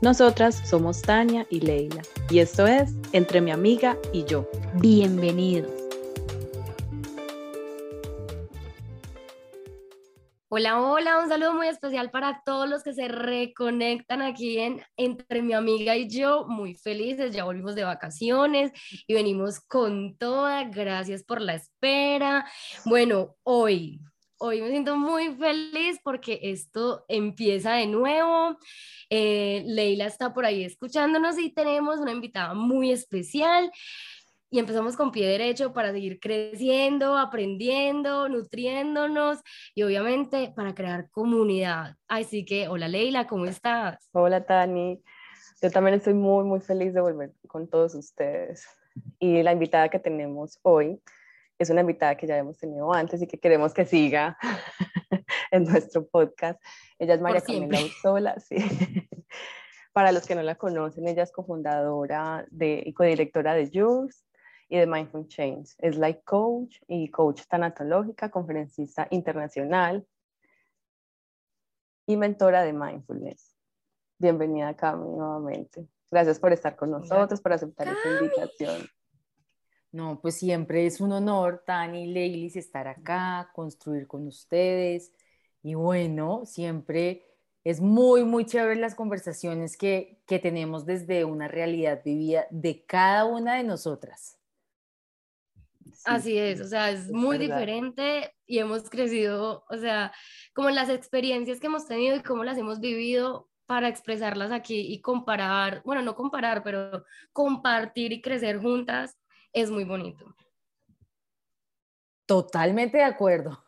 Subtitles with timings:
[0.00, 4.48] Nosotras somos Tania y Leila y esto es Entre mi amiga y yo.
[4.74, 5.72] Bienvenidos.
[10.50, 15.42] Hola, hola, un saludo muy especial para todos los que se reconectan aquí en Entre
[15.42, 18.70] mi amiga y yo, muy felices, ya volvimos de vacaciones
[19.08, 22.46] y venimos con toda, gracias por la espera.
[22.84, 24.00] Bueno, hoy,
[24.38, 28.56] hoy me siento muy feliz porque esto empieza de nuevo.
[29.10, 33.70] Eh, Leila está por ahí escuchándonos y tenemos una invitada muy especial.
[34.50, 39.40] Y empezamos con pie derecho para seguir creciendo, aprendiendo, nutriéndonos
[39.74, 41.96] y obviamente para crear comunidad.
[42.08, 44.08] Así que, hola Leila, ¿cómo estás?
[44.12, 45.02] Hola Tani,
[45.60, 48.66] yo también estoy muy, muy feliz de volver con todos ustedes.
[49.18, 50.98] Y la invitada que tenemos hoy
[51.58, 54.38] es una invitada que ya hemos tenido antes y que queremos que siga
[55.50, 56.62] en nuestro podcast.
[56.98, 58.56] Ella es María Camila Usola, sí.
[59.92, 64.22] Para los que no la conocen, ella es cofundadora de, y codirectora de Juice
[64.68, 65.74] y de Mindful Change.
[65.78, 70.06] Es life coach y coach tanatológica, conferencista internacional
[72.06, 73.56] y mentora de mindfulness.
[74.18, 75.88] Bienvenida, Cami, nuevamente.
[76.10, 78.88] Gracias por estar con nosotros, por aceptar esta invitación.
[79.90, 85.12] No, pues siempre es un honor, Tani, Leilis, estar acá, construir con ustedes.
[85.62, 87.24] Y bueno, siempre
[87.64, 93.24] es muy, muy chévere las conversaciones que, que tenemos desde una realidad vivida de cada
[93.24, 94.38] una de nosotras.
[96.04, 100.12] Así es, o sea, es, muy diferente y hemos crecido, o sea,
[100.54, 105.00] como las experiencias que hemos tenido y cómo las hemos vivido para expresarlas aquí y
[105.00, 109.18] comparar, bueno, no comparar, pero compartir y crecer juntas
[109.60, 110.34] es muy bonito.
[112.26, 113.64] Totalmente de acuerdo.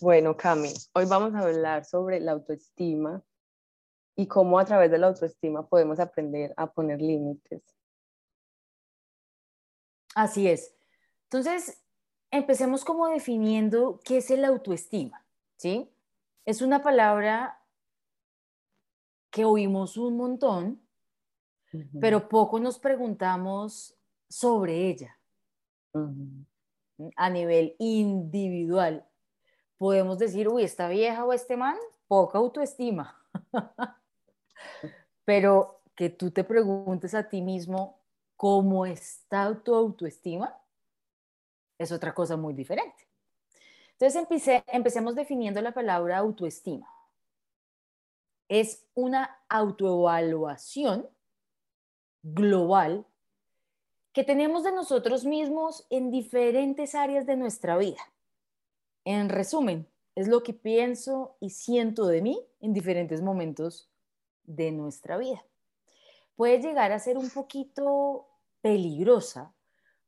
[0.00, 3.22] Bueno, Cami, hoy vamos a hablar sobre la autoestima
[4.16, 7.62] y cómo a través de la autoestima podemos aprender a poner límites.
[10.16, 10.74] Así es.
[11.24, 11.80] Entonces,
[12.32, 15.24] empecemos como definiendo qué es el autoestima,
[15.56, 15.88] ¿sí?
[16.44, 17.62] Es una palabra
[19.30, 20.82] que oímos un montón,
[22.00, 23.96] pero poco nos preguntamos
[24.32, 25.18] sobre ella
[27.16, 29.06] a nivel individual.
[29.76, 31.76] Podemos decir, uy, esta vieja o este man,
[32.08, 33.20] poca autoestima.
[35.24, 38.00] pero que tú te preguntes a ti mismo,
[38.36, 40.58] cómo está tu autoestima,
[41.78, 43.08] es otra cosa muy diferente.
[43.98, 44.26] Entonces
[44.66, 46.88] empecemos definiendo la palabra autoestima.
[48.48, 51.08] Es una autoevaluación
[52.22, 53.06] global
[54.12, 58.00] que tenemos de nosotros mismos en diferentes áreas de nuestra vida.
[59.04, 63.88] En resumen, es lo que pienso y siento de mí en diferentes momentos
[64.44, 65.44] de nuestra vida.
[66.36, 68.28] Puede llegar a ser un poquito
[68.60, 69.54] peligrosa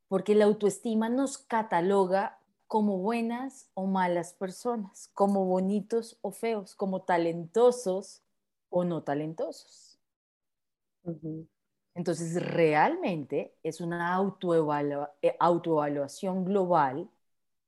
[0.07, 7.03] porque la autoestima nos cataloga como buenas o malas personas, como bonitos o feos, como
[7.03, 8.21] talentosos
[8.69, 9.99] o no talentosos.
[11.95, 14.21] Entonces, realmente es una
[15.21, 17.09] eh, autoevaluación global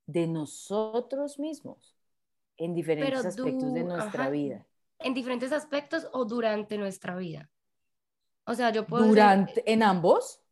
[0.06, 1.96] de nosotros mismos
[2.58, 4.66] en diferentes aspectos de nuestra vida.
[4.98, 7.50] En diferentes aspectos o durante nuestra vida.
[8.44, 9.06] O sea, yo puedo...
[9.06, 10.42] Durante, en ambos.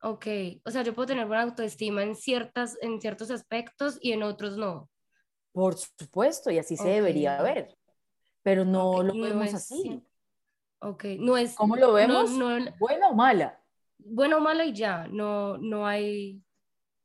[0.00, 0.26] Ok,
[0.64, 4.56] o sea, yo puedo tener buena autoestima en, ciertas, en ciertos aspectos y en otros
[4.56, 4.90] no.
[5.50, 7.74] Por supuesto, y así se debería ver,
[8.42, 10.04] pero no lo vemos así.
[10.80, 11.54] Ok, no es...
[11.54, 12.30] ¿Cómo lo vemos?
[12.32, 12.48] No,
[12.78, 13.60] ¿Buena o mala?
[13.98, 16.42] Bueno o mala y ya, no, no hay,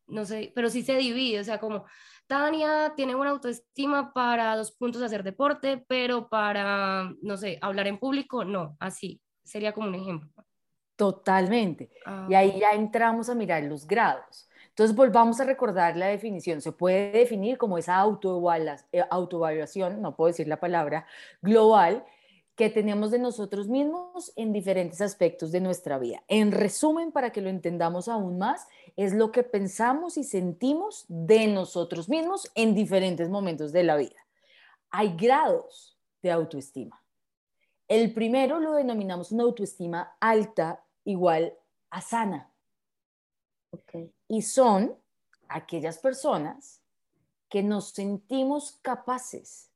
[0.08, 1.86] no sé, pero sí se divide, o sea, como
[2.28, 8.00] Tania tiene buena autoestima para dos puntos hacer deporte, pero para, no sé, hablar en
[8.00, 10.30] público, no, así, sería como un ejemplo.
[10.96, 11.90] Totalmente.
[12.28, 14.50] Y ahí Ah, ya entramos a mirar los grados.
[14.68, 16.62] Entonces volvamos a recordar la definición.
[16.62, 18.04] Se puede definir como esa
[18.92, 21.06] eh, autoevaluación, no puedo decir la palabra,
[21.42, 22.06] global
[22.60, 26.26] que tenemos de nosotros mismos en diferentes aspectos de nuestra vida.
[26.28, 28.68] En resumen, para que lo entendamos aún más,
[28.98, 34.28] es lo que pensamos y sentimos de nosotros mismos en diferentes momentos de la vida.
[34.90, 37.02] Hay grados de autoestima.
[37.88, 41.58] El primero lo denominamos una autoestima alta igual
[41.92, 42.52] a sana
[43.72, 44.12] Ok.
[44.28, 44.98] y son
[45.48, 46.82] aquellas personas
[47.48, 49.69] que nos sentimos capaces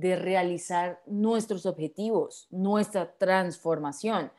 [0.00, 4.30] de realizar nuestros objetivos, nuestra transformación,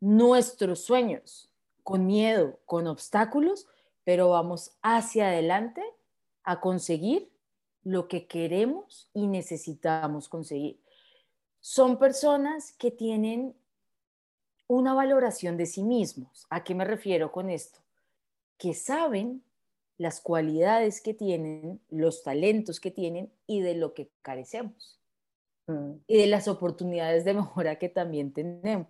[0.00, 1.50] nuestros sueños,
[1.82, 3.66] con miedo, con obstáculos,
[4.04, 5.82] pero vamos hacia adelante
[6.44, 7.32] a conseguir
[7.84, 10.78] lo que queremos y necesitamos conseguir.
[11.60, 13.54] Son personas que tienen
[14.66, 16.46] una valoración de sí mismos.
[16.50, 17.80] ¿A qué me refiero con esto?
[18.58, 19.42] Que saben
[19.96, 24.97] las cualidades que tienen, los talentos que tienen y de lo que carecemos
[26.06, 28.88] y de las oportunidades de mejora que también tenemos.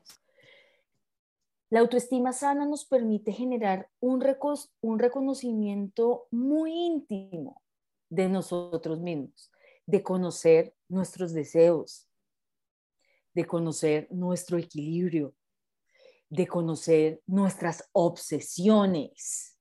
[1.71, 4.25] La autoestima sana nos permite generar un,
[4.81, 7.63] un reconocimiento muy íntimo
[8.09, 9.51] de nosotros mismos,
[9.85, 12.09] de conocer nuestros deseos,
[13.35, 15.35] de conocer nuestro equilibrio,
[16.31, 19.59] de conocer nuestras obsesiones,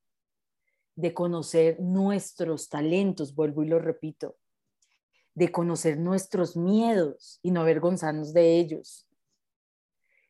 [0.96, 4.38] de conocer nuestros talentos, vuelvo y lo repito,
[5.38, 9.08] de conocer nuestros miedos y no avergonzarnos de ellos,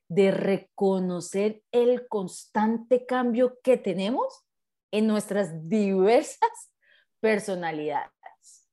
[0.09, 4.43] de reconocer el constante cambio que tenemos
[4.91, 6.73] en nuestras diversas
[7.21, 8.67] personalidades,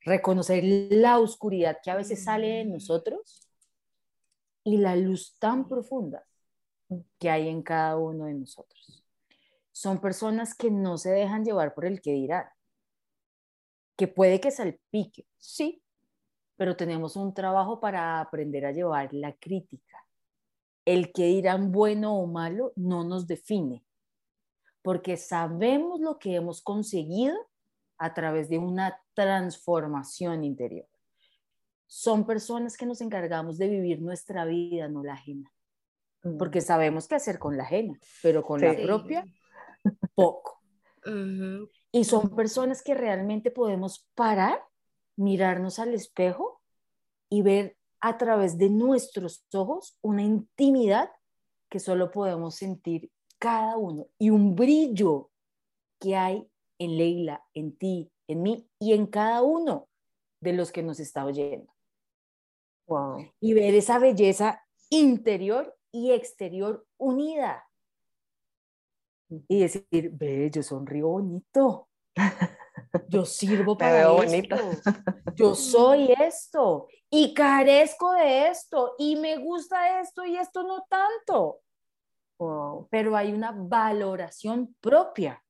[0.00, 3.46] reconocer la oscuridad que a veces sale de nosotros
[4.64, 6.24] y la luz tan profunda
[7.18, 9.04] que hay en cada uno de nosotros.
[9.72, 12.46] Son personas que no se dejan llevar por el que dirán,
[13.96, 15.82] que puede que salpique, sí,
[16.56, 20.04] pero tenemos un trabajo para aprender a llevar la crítica.
[20.84, 23.84] El que dirán bueno o malo no nos define,
[24.82, 27.36] porque sabemos lo que hemos conseguido
[27.98, 30.86] a través de una transformación interior.
[31.86, 35.50] Son personas que nos encargamos de vivir nuestra vida, no la ajena,
[36.22, 36.36] mm.
[36.36, 39.24] porque sabemos qué hacer con la ajena, pero con la propia,
[40.14, 40.60] poco.
[41.04, 41.68] ujú.
[41.96, 44.62] Y son personas que realmente podemos parar,
[45.16, 46.60] mirarnos al espejo
[47.30, 51.10] y ver a través de nuestros ojos una intimidad
[51.70, 55.30] que solo podemos sentir cada uno y un brillo
[55.98, 56.46] que hay
[56.78, 59.88] en Leila, en ti, en mí y en cada uno
[60.42, 61.72] de los que nos está oyendo.
[62.88, 63.32] Wow.
[63.40, 67.66] Y ver esa belleza interior y exterior unida.
[69.48, 71.88] Y decir, ve, yo sonrío bonito.
[73.08, 74.56] Yo sirvo para esto.
[75.34, 81.60] Yo soy esto y carezco de esto y me gusta esto y esto no tanto.
[82.38, 82.88] Wow.
[82.90, 85.42] Pero hay una valoración propia.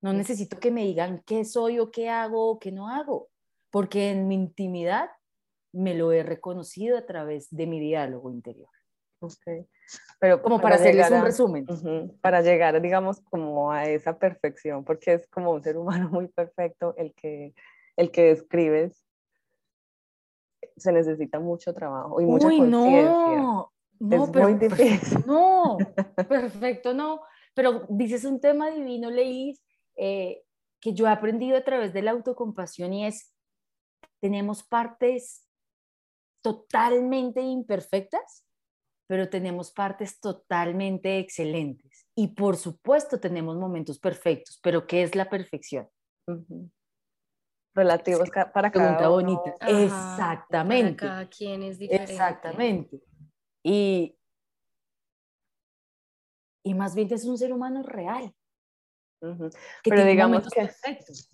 [0.00, 3.28] No necesito que me digan qué soy o qué hago o qué no hago,
[3.70, 5.10] porque en mi intimidad
[5.72, 8.70] me lo he reconocido a través de mi diálogo interior.
[9.26, 9.66] Ok.
[10.18, 11.66] Pero Como para hacerles llegar un a- resumen.
[11.68, 16.28] Ujú, Para llegar, digamos, como a esa perfección, porque es como un ser humano muy
[16.28, 17.54] perfecto el que,
[17.96, 19.04] el que describes,
[20.76, 23.36] se necesita mucho trabajo y mucha conciencia.
[23.36, 25.24] no, no, Es pero muy difícil.
[25.26, 25.78] no,
[26.28, 27.20] perfecto no.
[27.54, 29.62] Pero dices un tema divino, Leís,
[29.96, 30.42] eh,
[30.80, 33.32] que yo he aprendido a través de la autocompasión y es,
[34.20, 35.46] tenemos partes
[36.42, 38.45] totalmente imperfectas,
[39.06, 42.06] pero tenemos partes totalmente excelentes.
[42.14, 45.88] Y por supuesto tenemos momentos perfectos, pero ¿qué es la perfección?
[47.74, 49.42] Relativos ca- para cada Pregunta uno.
[49.42, 49.54] bonita.
[49.60, 50.96] Ajá, Exactamente.
[51.06, 52.12] Para cada quien es diferente.
[52.12, 53.00] Exactamente.
[53.62, 54.18] Y,
[56.64, 58.34] y más bien es un ser humano real,
[59.20, 61.30] que Pero digamos que- perfectos.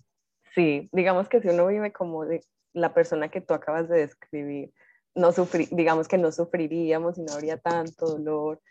[0.53, 4.71] Sí, digamos que si uno vive como de la persona que tú acabas de describir,
[5.15, 8.61] no sufri- digamos que no sufriríamos y no habría tanto dolor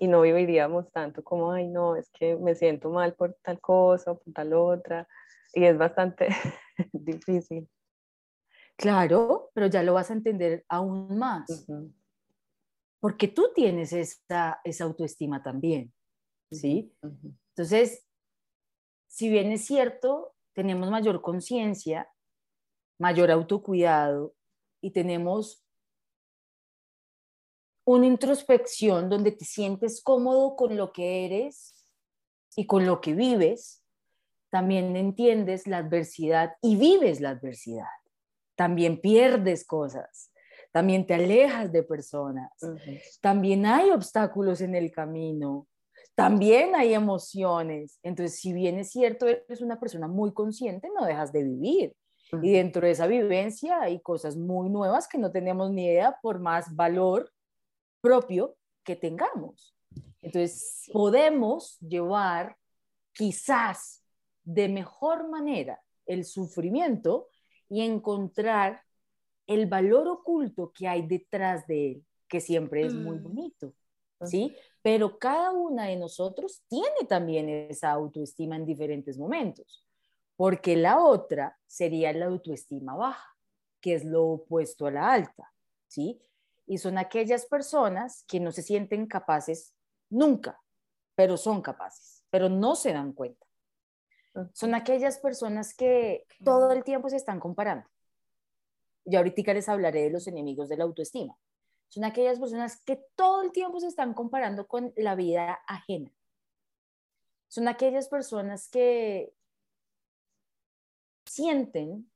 [0.00, 4.14] y no viviríamos tanto como, ay, no, es que me siento mal por tal cosa
[4.14, 5.06] por tal otra.
[5.52, 6.28] Y es bastante
[6.92, 7.68] difícil.
[8.76, 11.66] Claro, pero ya lo vas a entender aún más,
[12.98, 15.92] porque tú tienes esa, esa autoestima también,
[16.50, 16.92] ¿sí?
[17.02, 17.34] ujú.
[17.50, 18.04] Entonces,
[19.06, 22.10] si bien es cierto, tenemos mayor conciencia,
[22.98, 24.34] mayor autocuidado
[24.80, 25.63] y tenemos
[27.84, 31.74] una introspección donde te sientes cómodo con lo que eres
[32.56, 33.82] y con lo que vives,
[34.50, 37.88] también entiendes la adversidad y vives la adversidad.
[38.56, 40.30] También pierdes cosas,
[40.70, 42.52] también te alejas de personas,
[43.20, 45.66] también hay obstáculos en el camino,
[46.14, 47.98] también hay emociones.
[48.02, 51.96] Entonces, si bien es cierto, eres una persona muy consciente, no dejas de vivir.
[52.42, 56.40] Y dentro de esa vivencia hay cosas muy nuevas que no tenemos ni idea por
[56.40, 57.33] más valor
[58.04, 59.74] propio que tengamos.
[60.20, 62.58] Entonces, podemos llevar
[63.12, 64.04] quizás
[64.42, 67.28] de mejor manera el sufrimiento
[67.70, 68.82] y encontrar
[69.46, 73.22] el valor oculto que hay detrás de él, que siempre es muy mm.
[73.22, 73.74] bonito,
[74.22, 74.54] ¿sí?
[74.82, 79.82] Pero cada una de nosotros tiene también esa autoestima en diferentes momentos,
[80.36, 83.34] porque la otra sería la autoestima baja,
[83.80, 85.50] que es lo opuesto a la alta,
[85.88, 86.20] ¿sí?
[86.66, 89.74] Y son aquellas personas que no se sienten capaces
[90.08, 90.60] nunca,
[91.14, 93.46] pero son capaces, pero no se dan cuenta.
[94.52, 97.88] Son aquellas personas que todo el tiempo se están comparando.
[99.04, 101.38] Yo ahorita les hablaré de los enemigos de la autoestima.
[101.88, 106.12] Son aquellas personas que todo el tiempo se están comparando con la vida ajena.
[107.48, 109.32] Son aquellas personas que
[111.24, 112.10] sienten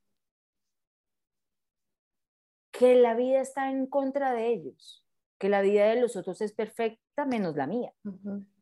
[2.79, 5.05] que la vida está en contra de ellos,
[5.37, 7.93] que la vida de los otros es perfecta menos la mía.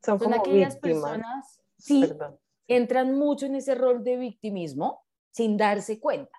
[0.03, 2.11] Son, aquellas personas, sí,
[2.67, 6.33] entran mucho en ese rol de victimismo sin darse cuenta.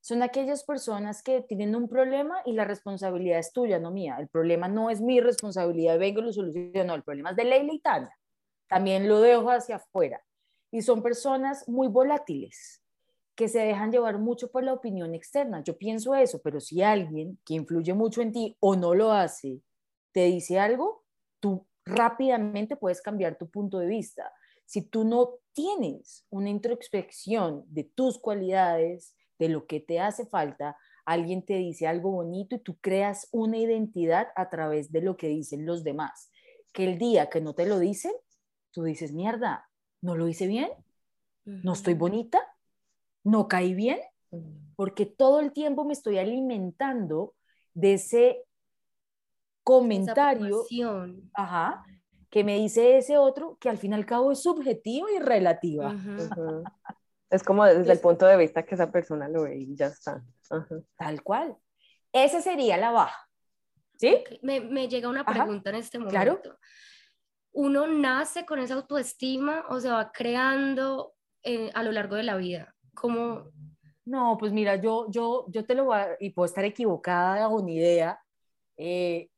[0.00, 4.16] Son aquellas personas que tienen un problema y la responsabilidad es tuya, no mía.
[4.18, 6.96] El problema no es mi responsabilidad, vengo y lo soluciono.
[6.96, 8.18] El problema es de Leila y Tania.
[8.66, 10.20] También lo dejo hacia afuera.
[10.72, 12.82] Y son personas muy volátiles,
[13.38, 15.62] que se dejan llevar mucho por la opinión externa.
[15.62, 19.62] Yo pienso eso, pero si alguien que influye mucho en ti o no lo hace,
[20.10, 21.04] te dice algo,
[21.38, 24.32] tú rápidamente puedes cambiar tu punto de vista.
[24.64, 30.76] Si tú no tienes una introspección de tus cualidades, de lo que te hace falta,
[31.04, 35.28] alguien te dice algo bonito y tú creas una identidad a través de lo que
[35.28, 36.32] dicen los demás.
[36.72, 38.12] Que el día que no te lo dicen,
[38.72, 40.70] tú dices, mierda, ¿no lo hice bien?
[41.44, 42.40] ¿No estoy bonita?
[43.28, 43.98] ¿No caí bien?
[44.74, 47.34] Porque todo el tiempo me estoy alimentando
[47.74, 48.44] de ese
[49.62, 50.64] comentario.
[51.34, 51.84] Ajá,
[52.30, 55.94] que me dice ese otro que al fin y al cabo es subjetivo y relativa.
[57.30, 60.24] Es como desde el punto de vista que esa persona lo ve y ya está.
[60.96, 61.58] Tal cual.
[62.10, 63.28] Esa sería la baja.
[63.98, 64.24] ¿Sí?
[64.40, 66.14] Me, llega una pregunta en este momento.
[66.14, 66.40] Claro.
[67.52, 72.38] ¿Uno nace con esa autoestima o se va creando eh, a lo largo de la
[72.38, 72.74] vida?
[73.00, 73.50] ¿Cómo?
[74.04, 77.62] No, pues mira, yo, yo, yo te lo voy a, y puedo estar equivocada o
[77.62, 78.20] ni idea.
[78.76, 79.28] Eh,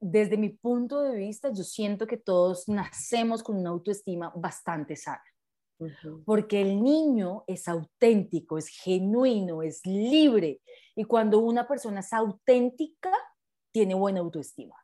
[0.00, 5.22] desde mi punto de vista, yo siento que todos nacemos con una autoestima bastante sana.
[6.24, 10.60] Porque el niño es auténtico, es genuino, es libre.
[10.94, 13.12] Y cuando una persona es auténtica,
[13.70, 14.74] tiene buena autoestima.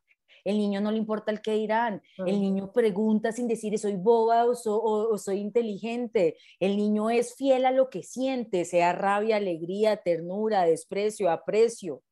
[0.45, 2.03] El niño no le importa el que dirán.
[2.19, 6.37] El niño pregunta sin decir soy boba o, soy inteligente.
[6.59, 12.03] El niño es fiel a lo que siente, sea rabia, alegría, ternura, desprecio, aprecio.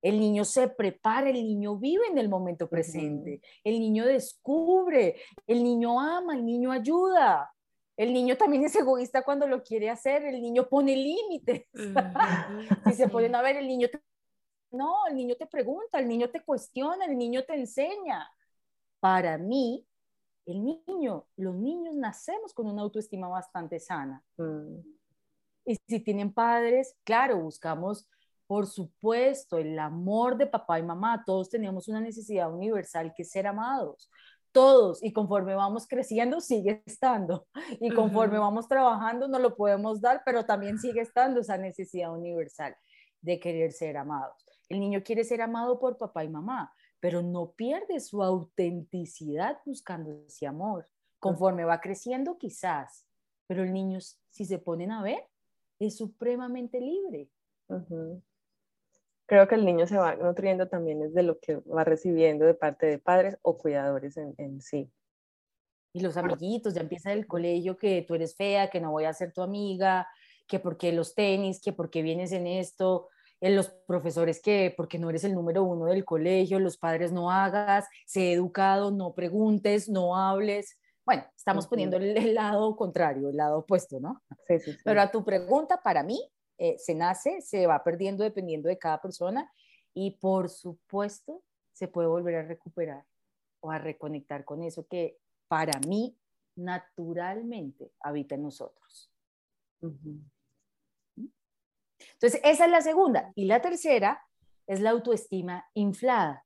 [0.00, 5.14] El niño se prepara, el niño vive en el momento presente, el niño descubre,
[5.46, 7.52] el niño ama, el niño ayuda.
[7.96, 11.66] El niño también es egoísta cuando lo quiere hacer, el niño pone límites.
[12.86, 13.88] si se ponen a ver, el niño
[14.72, 18.28] no, el niño te pregunta, el niño te cuestiona, el niño te enseña.
[19.00, 19.86] Para mí,
[20.46, 24.22] el niño, los niños nacemos con una autoestima bastante sana.
[24.36, 24.78] Mm.
[25.64, 28.08] Y si tienen padres, claro, buscamos
[28.52, 33.30] por supuesto, el amor de papá y mamá, todos tenemos una necesidad universal que es
[33.30, 34.10] ser amados,
[34.52, 37.46] todos, y conforme vamos creciendo sigue estando,
[37.80, 42.76] y conforme vamos trabajando no lo podemos dar, pero también sigue estando esa necesidad universal
[43.22, 44.44] de querer ser amados.
[44.72, 50.10] El niño quiere ser amado por papá y mamá, pero no pierde su autenticidad buscando
[50.26, 50.88] ese amor.
[51.18, 53.06] Conforme va creciendo, quizás,
[53.46, 54.00] pero el niño,
[54.30, 55.28] si se ponen a ver,
[55.78, 57.28] es supremamente libre
[59.32, 62.84] creo que el niño se va nutriendo también desde lo que va recibiendo de parte
[62.84, 64.90] de padres o cuidadores en, sí.
[65.94, 69.12] Y los amiguitos, ya empieza el colegio que tú eres fea, que no voy a
[69.14, 70.06] ser tu amiga,
[70.46, 73.08] que porque los tenis, que porque vienes en esto,
[73.42, 77.30] en los profesores que porque no eres el número uno del colegio, los padres no
[77.30, 80.78] hagas, sé educado, no preguntes, no hables.
[81.04, 84.22] Bueno, estamos poniendo el, lado contrario, el lado opuesto, ¿no?
[84.46, 84.78] Sí, sí, sí.
[84.84, 86.22] Pero a tu pregunta, para mí,
[86.56, 89.50] eh, se nace, se va perdiendo dependiendo de cada persona
[89.92, 93.04] y por supuesto se puede volver a recuperar
[93.58, 95.18] o a reconectar con eso que
[95.48, 96.16] para mí
[96.54, 99.10] naturalmente habita en nosotros.
[102.22, 103.32] Entonces, esa es la segunda.
[103.34, 104.22] Y la tercera
[104.68, 106.44] es la autoestima inflada.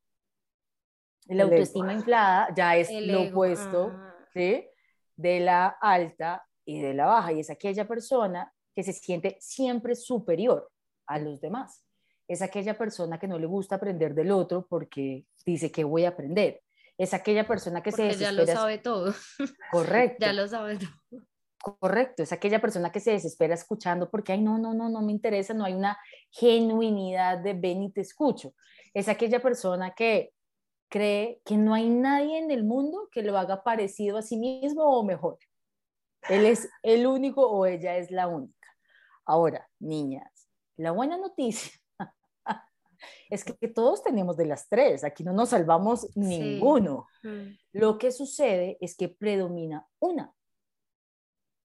[1.26, 3.92] La autoestima inflada ya es lo opuesto
[4.35, 7.33] de la alta y de la baja.
[7.33, 10.71] Y es aquella persona que se siente siempre superior
[11.06, 11.85] a los demás.
[12.26, 16.11] Es aquella persona que no le gusta aprender del otro porque dice que voy a
[16.11, 16.62] aprender.
[16.97, 18.30] Es aquella persona que se desespera.
[18.47, 19.14] ya lo sabe todo.
[19.71, 20.25] Correcto.
[20.25, 21.23] ya lo sabe todo.
[21.66, 25.11] Correcto, es aquella persona que se desespera escuchando porque, ay, no, no, no, no me
[25.11, 25.99] interesa, no hay una
[26.30, 28.54] genuinidad de ven y te escucho.
[28.94, 30.32] Es aquella persona que
[30.88, 34.85] cree que no hay nadie en el mundo que lo haga parecido a sí mismo
[34.85, 35.38] o mejor.
[36.28, 38.68] Él es el único o ella es la única.
[39.25, 41.73] Ahora, niñas, la buena noticia
[43.28, 47.08] es que todos tenemos de las tres, aquí no nos salvamos ninguno.
[47.25, 47.58] Mm.
[47.73, 50.32] Lo que sucede es que predomina una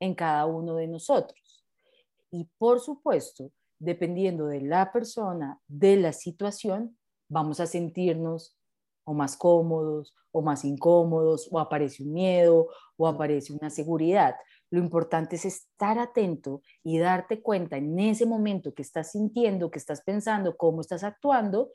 [0.02, 1.64] en cada uno de nosotros.
[2.32, 6.98] Y por supuesto, dependiendo de la persona, de la situación,
[7.30, 8.58] vamos a sentirnos
[9.06, 14.36] o más cómodos o más incómodos, o aparece un miedo o aparece una seguridad.
[14.70, 19.80] Lo importante es estar atento y darte cuenta en ese momento que estás sintiendo, que
[19.80, 21.70] estás pensando, cómo estás actuando,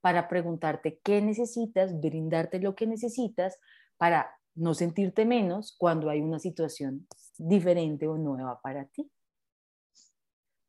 [0.00, 3.56] para preguntarte qué necesitas, brindarte lo que necesitas
[3.96, 7.06] para no sentirte menos cuando hay una situación
[7.38, 9.10] diferente o nueva para ti.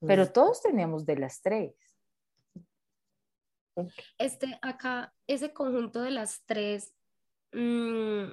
[0.06, 1.74] Pero todos tenemos de las tres.
[4.18, 6.94] Este, acá, ese conjunto de las tres,
[7.54, 8.26] mm,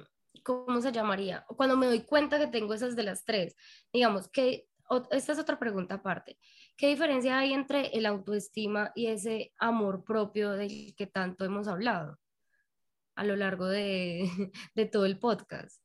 [0.43, 1.45] ¿cómo se llamaría?
[1.55, 3.55] Cuando me doy cuenta que tengo esas de las tres,
[3.91, 4.67] digamos que,
[5.11, 6.37] esta es otra pregunta aparte,
[6.75, 12.19] ¿qué diferencia hay entre el autoestima y ese amor propio del que tanto hemos hablado
[13.15, 14.29] a lo largo de,
[14.75, 15.81] de todo el podcast?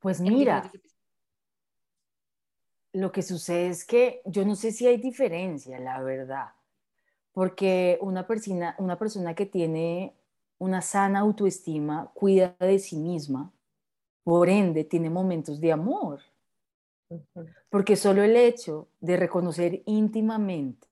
[0.00, 0.70] Pues mira,
[2.92, 6.48] lo que sucede es que yo no sé si hay diferencia, la verdad,
[7.32, 10.14] porque una persona, una persona que tiene
[10.58, 13.52] una sana autoestima, cuida de sí misma,
[14.22, 16.20] por ende tiene momentos de amor.
[17.68, 20.88] Porque solo el hecho de reconocer íntimamente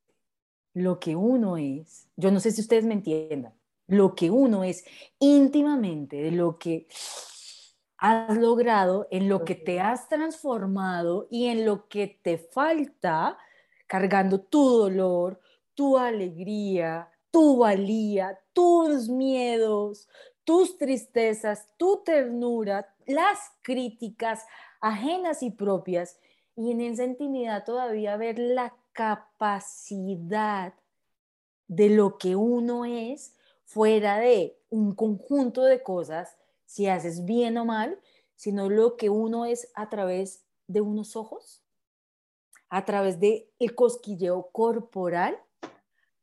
[0.74, 3.52] lo que uno es, yo no sé si ustedes me entiendan,
[3.92, 4.85] lo que uno es
[5.18, 6.87] íntimamente, de lo que
[7.98, 13.38] has logrado, en lo que te has transformado y en lo que te falta,
[13.87, 15.40] cargando tu dolor,
[15.74, 20.09] tu alegría, tu valía, tus miedos,
[20.44, 24.44] tus tristezas, tu ternura, las críticas
[24.81, 26.18] ajenas y propias,
[26.57, 30.74] y en esa intimidad todavía ver la capacidad
[31.68, 33.35] de lo que uno es
[33.72, 37.98] fuera de un conjunto de cosas, si haces bien o mal,
[38.37, 41.62] sino lo que uno es a través de unos ojos,
[42.68, 45.38] a través del el cosquilleo corporal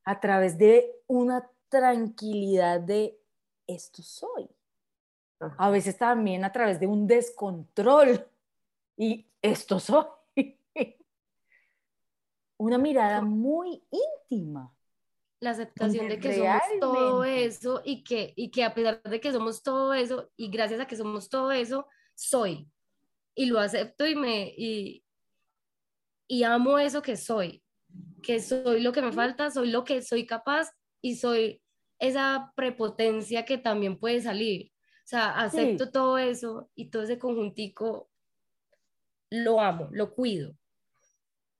[0.09, 3.21] a través de una tranquilidad de
[3.67, 4.49] esto soy.
[5.39, 8.27] A veces también a través de un descontrol
[8.97, 10.07] y esto soy.
[12.57, 14.73] Una mirada muy íntima.
[15.39, 19.31] La aceptación de que somos todo eso y que, y que a pesar de que
[19.31, 22.67] somos todo eso y gracias a que somos todo eso, soy.
[23.35, 25.03] Y lo acepto y me y,
[26.27, 27.63] y amo eso que soy
[28.21, 30.71] que soy lo que me falta, soy lo que soy capaz
[31.01, 31.61] y soy
[31.99, 34.71] esa prepotencia que también puede salir.
[35.03, 38.09] O sea, acepto todo eso y todo ese conjuntico
[39.29, 40.55] lo amo, lo cuido.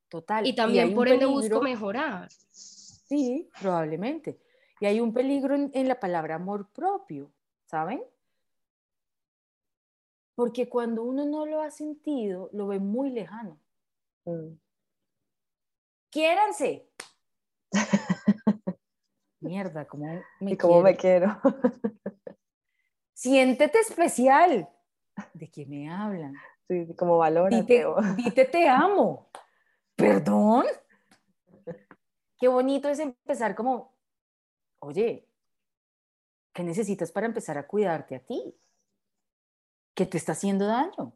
[0.07, 0.45] Total.
[0.45, 2.29] Y también por ende busco mejorar.
[3.09, 4.39] Sí, probablemente.
[4.79, 7.33] Y hay un peligro en, la palabra amor propio,
[7.65, 8.01] ¿saben?
[10.35, 13.59] Porque cuando uno no lo ha sentido, lo ve muy lejano.
[14.23, 14.53] Mm
[16.09, 16.89] quiéranse.
[19.41, 21.39] Mierda, ¿cómo me, cómo me quiero?
[23.13, 24.69] Siéntete especial.
[25.33, 26.33] ¿De qué me hablan?
[26.67, 27.55] Sí, como valora.
[27.57, 29.29] Dite, te amo.
[29.95, 30.65] ¿Perdón?
[32.39, 33.93] Qué bonito es empezar como,
[34.79, 35.27] oye,
[36.53, 38.55] ¿qué necesitas para empezar a cuidarte a ti?
[39.93, 41.13] ¿Qué te está haciendo daño?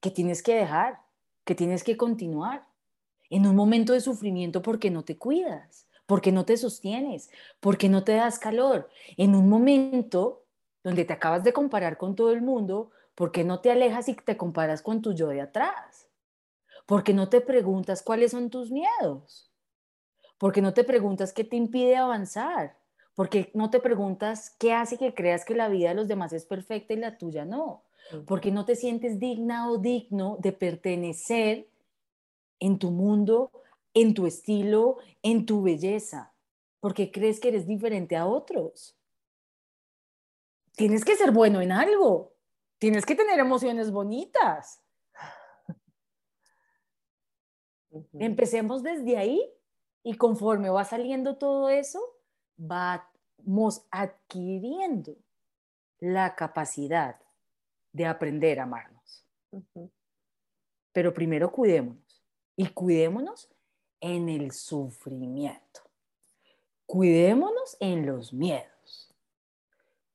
[0.00, 1.00] ¿Qué tienes que dejar?
[1.44, 2.66] ¿Qué tienes que continuar?
[3.30, 8.04] en un momento de sufrimiento porque no te cuidas, porque no te sostienes, porque no
[8.04, 10.44] te das calor, en un momento
[10.84, 14.36] donde te acabas de comparar con todo el mundo, porque no te alejas y te
[14.36, 16.08] comparas con tu yo de atrás,
[16.86, 19.45] porque no te preguntas cuáles son tus miedos,
[20.38, 22.76] porque no te preguntas qué te impide avanzar,
[23.14, 26.44] Porque no te preguntas qué hace que creas que la vida de los demás es
[26.44, 27.82] perfecta y la tuya no.
[28.26, 31.66] Porque no te sientes digna o digno de pertenecer
[32.60, 33.50] en tu mundo,
[33.94, 36.34] en tu estilo, en tu belleza.
[36.78, 38.98] Porque crees que eres diferente a otros.
[40.76, 42.34] Tienes que ser bueno en algo.
[42.78, 44.82] Tienes que tener emociones bonitas.
[48.12, 49.55] Empecemos desde ahí
[50.06, 52.00] y conforme va saliendo todo eso,
[52.56, 55.16] vamos adquiriendo
[55.98, 57.16] la capacidad
[57.92, 59.26] de aprender a amarnos.
[60.92, 62.22] Pero primero cuidémonos
[62.54, 63.48] y cuidémonos
[64.00, 65.80] en el sufrimiento.
[66.86, 69.12] Cuidémonos en los miedos.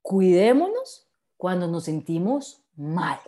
[0.01, 3.19] Cuidémonos cuando nos sentimos mal.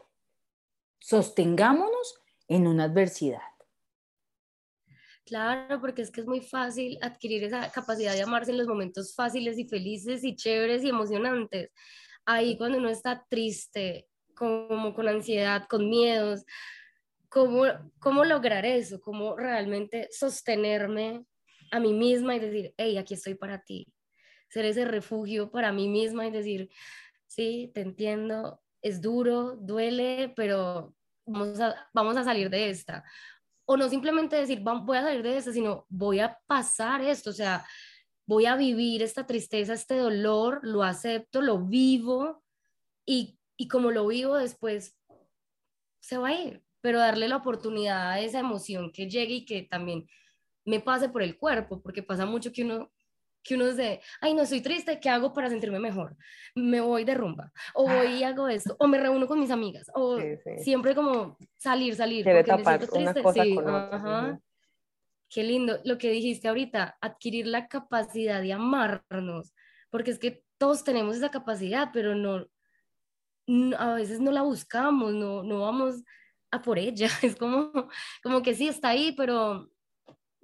[0.99, 3.52] Sostengámonos en una adversidad.
[5.25, 9.15] Claro, porque es que es muy fácil adquirir esa capacidad de amarse en los momentos
[9.15, 11.71] fáciles y felices y chéveres y emocionantes.
[12.25, 16.43] Ahí cuando uno está triste, como con ansiedad, con miedos,
[17.29, 17.63] ¿cómo,
[17.99, 18.99] cómo lograr eso?
[18.99, 21.25] ¿Cómo realmente sostenerme
[21.71, 23.93] a mí misma y decir, hey, aquí estoy para ti?
[24.49, 26.69] Ser ese refugio para mí misma y decir,
[27.27, 30.93] sí, te entiendo, es duro, duele, pero
[31.25, 33.05] vamos a, vamos a salir de esta
[33.65, 37.34] o no simplemente decir, voy a salir de esto, sino voy a pasar esto, o
[37.34, 37.65] sea,
[38.26, 42.43] voy a vivir esta tristeza, este dolor, lo acepto, lo vivo
[43.06, 44.97] y, y como lo vivo después
[45.99, 49.63] se va a ir, pero darle la oportunidad a esa emoción que llegue y que
[49.63, 50.08] también
[50.65, 52.91] me pase por el cuerpo, porque pasa mucho que uno
[53.43, 56.15] que uno dice, ay, no, estoy triste, ¿qué hago para sentirme mejor?
[56.56, 59.91] Me voy de rumba, o voy y hago esto, o me reúno con mis amigas,
[59.93, 60.17] o
[60.60, 62.23] siempre como salir, salir.
[62.23, 64.39] Quiere tapar una cosa con otra.
[65.29, 69.53] Qué lindo lo que dijiste ahorita, adquirir la capacidad de amarnos,
[69.89, 72.47] porque es que todos tenemos esa capacidad, pero no,
[73.77, 76.03] a veces no la buscamos, no, no vamos
[76.51, 77.71] a por ella, es como,
[78.21, 79.72] como que sí está ahí, pero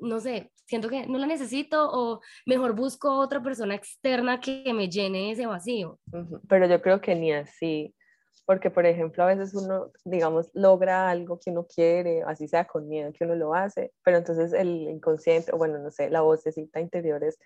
[0.01, 4.89] no sé, siento que no la necesito o mejor busco otra persona externa que me
[4.89, 5.99] llene ese vacío.
[6.47, 7.95] Pero yo creo que ni así,
[8.45, 12.87] porque por ejemplo a veces uno, digamos, logra algo que uno quiere, así sea con
[12.87, 16.79] miedo que uno lo hace, pero entonces el inconsciente, o bueno, no sé, la vocecita
[16.79, 17.37] interior es,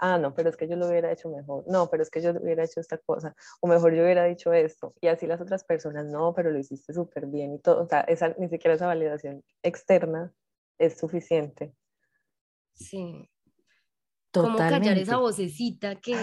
[0.00, 2.30] ah, no, pero es que yo lo hubiera hecho mejor, no, pero es que yo
[2.30, 6.06] hubiera hecho esta cosa, o mejor yo hubiera dicho esto, y así las otras personas,
[6.06, 9.42] no, pero lo hiciste súper bien y todo, o sea, esa, ni siquiera esa validación
[9.62, 10.32] externa
[10.78, 11.72] es suficiente.
[12.78, 13.30] Sí.
[14.30, 14.62] Totalmente.
[14.62, 16.16] ¿Cómo callar esa vocecita que,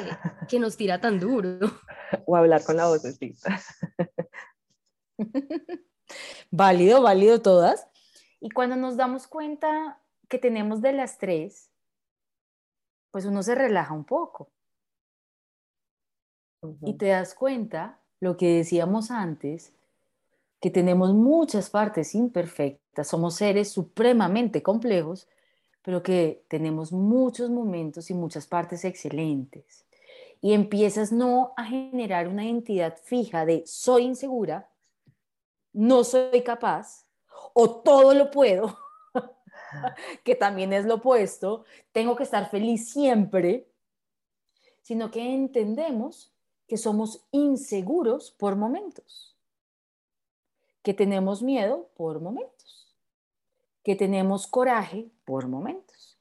[0.48, 1.60] que nos tira tan duro?
[2.28, 3.60] O hablar con la vocecita.
[6.52, 7.88] válido, válido todas.
[8.40, 11.72] Y cuando nos damos cuenta que tenemos de las tres,
[13.12, 14.52] pues uno se relaja un poco.
[16.82, 19.74] Y te das cuenta, lo que decíamos antes,
[20.62, 25.28] que tenemos muchas partes imperfectas, somos seres supremamente complejos
[25.86, 29.86] pero que tenemos muchos momentos y muchas partes excelentes.
[30.42, 34.68] Y empiezas no a generar una identidad fija de soy insegura,
[35.74, 37.06] no soy capaz
[37.54, 38.76] o todo lo puedo,
[40.24, 43.68] que también es lo opuesto, tengo que estar feliz siempre,
[44.82, 46.34] sino que entendemos
[46.68, 49.38] que somos inseguros por momentos,
[50.82, 52.56] que tenemos miedo por momentos
[53.86, 56.18] que tenemos coraje por momentos,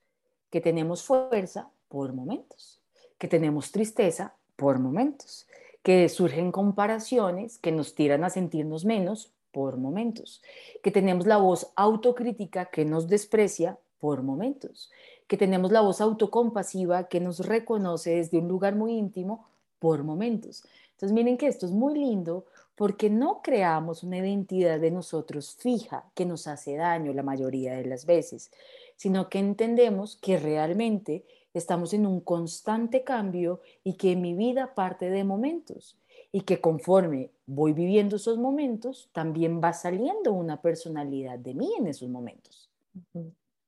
[0.51, 2.81] que tenemos fuerza por momentos,
[3.19, 5.47] que tenemos tristeza por momentos,
[5.83, 10.43] que surgen comparaciones que nos tiran a sentirnos menos por momentos,
[10.83, 14.91] que tenemos la voz autocrítica que nos desprecia por momentos,
[15.29, 19.47] que tenemos la voz autocompasiva que nos reconoce desde un lugar muy íntimo
[19.79, 20.65] por momentos.
[20.93, 26.05] Entonces miren que esto es muy lindo porque no creamos una identidad de nosotros fija
[26.15, 28.51] que nos hace daño la mayoría de las veces,
[28.97, 35.11] sino que entendemos que realmente estamos en un constante cambio y que mi vida parte
[35.11, 35.97] de momentos
[36.33, 41.87] y que conforme voy viviendo esos momentos, también va saliendo una personalidad de mí en
[41.87, 42.71] esos momentos.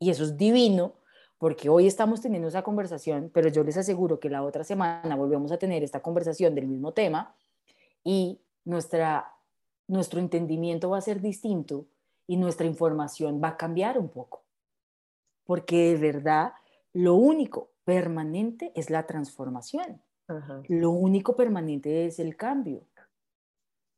[0.01, 0.95] Y eso es divino
[1.39, 5.53] porque hoy estamos teniendo esa conversación, pero yo les aseguro que la otra semana volvemos
[5.53, 7.37] a tener esta conversación del mismo tema
[8.03, 9.33] y nuestra,
[9.87, 11.87] nuestro entendimiento va a ser distinto
[12.27, 14.46] y nuestra información va a cambiar un poco.
[15.47, 16.53] Porque de verdad,
[16.93, 20.03] lo único permanente es la transformación.
[20.69, 22.85] Lo único permanente es el cambio.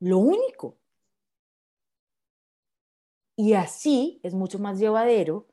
[0.00, 0.76] Lo único.
[3.34, 5.46] Y así es mucho más llevadero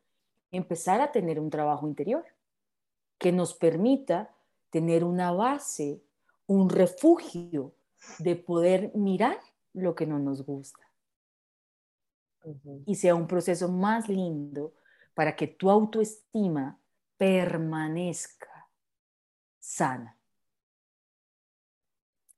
[0.51, 2.25] empezar a tener un trabajo interior
[3.17, 4.35] que nos permita
[4.69, 6.01] tener una base,
[6.47, 7.73] un refugio
[8.19, 9.39] de poder mirar
[9.73, 10.79] lo que no nos gusta.
[12.85, 14.73] Y sea un proceso más lindo
[15.15, 16.79] para que tu autoestima
[17.17, 18.69] permanezca
[19.57, 20.19] sana.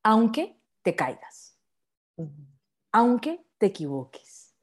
[0.03, 1.59] Aunque te caigas,
[2.93, 4.55] aunque te equivoques,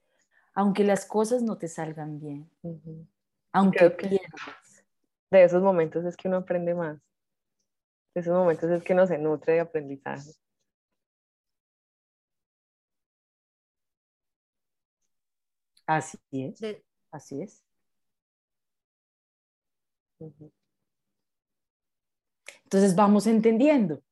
[0.54, 2.50] aunque las cosas no te salgan bien,
[3.52, 4.86] aunque pierdas.
[5.30, 6.98] De esos momentos es que uno aprende más.
[8.14, 10.30] De esos momentos es que uno se nutre de aprendizaje.
[15.86, 16.82] Así es.
[17.10, 17.63] Así es.
[22.64, 24.02] Entonces vamos entendiendo.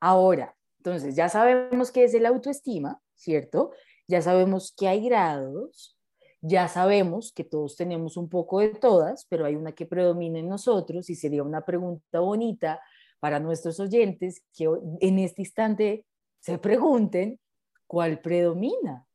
[0.00, 3.72] Ahora, entonces ya sabemos qué es el autoestima, ¿cierto?
[4.06, 5.98] Ya sabemos que hay grados,
[6.42, 10.48] ya sabemos que todos tenemos un poco de todas, pero hay una que predomina en
[10.48, 12.80] nosotros y sería una pregunta bonita
[13.18, 14.68] para nuestros oyentes que
[15.00, 16.04] en este instante
[16.40, 17.40] se pregunten
[17.86, 19.06] cuál predomina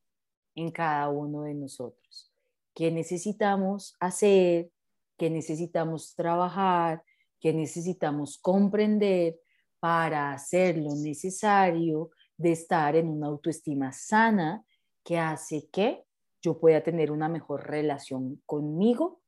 [0.55, 2.31] en cada uno de nosotros.
[2.73, 4.71] ¿Qué necesitamos hacer?
[5.19, 7.03] ¿Qué necesitamos trabajar?
[7.41, 9.37] ¿Qué necesitamos comprender
[9.81, 14.63] para hacer lo necesario de estar en una autoestima sana
[15.03, 16.05] que hace que
[16.41, 19.21] yo pueda tener una mejor relación conmigo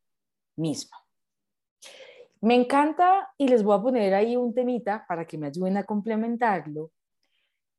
[0.56, 0.96] misma?
[2.40, 5.84] Me encanta y les voy a poner ahí un temita para que me ayuden a
[5.84, 6.92] complementarlo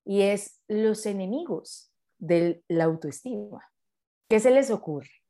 [0.05, 3.67] y es los enemigos de la autoestima.
[4.29, 5.22] ¿Qué se les ocurre?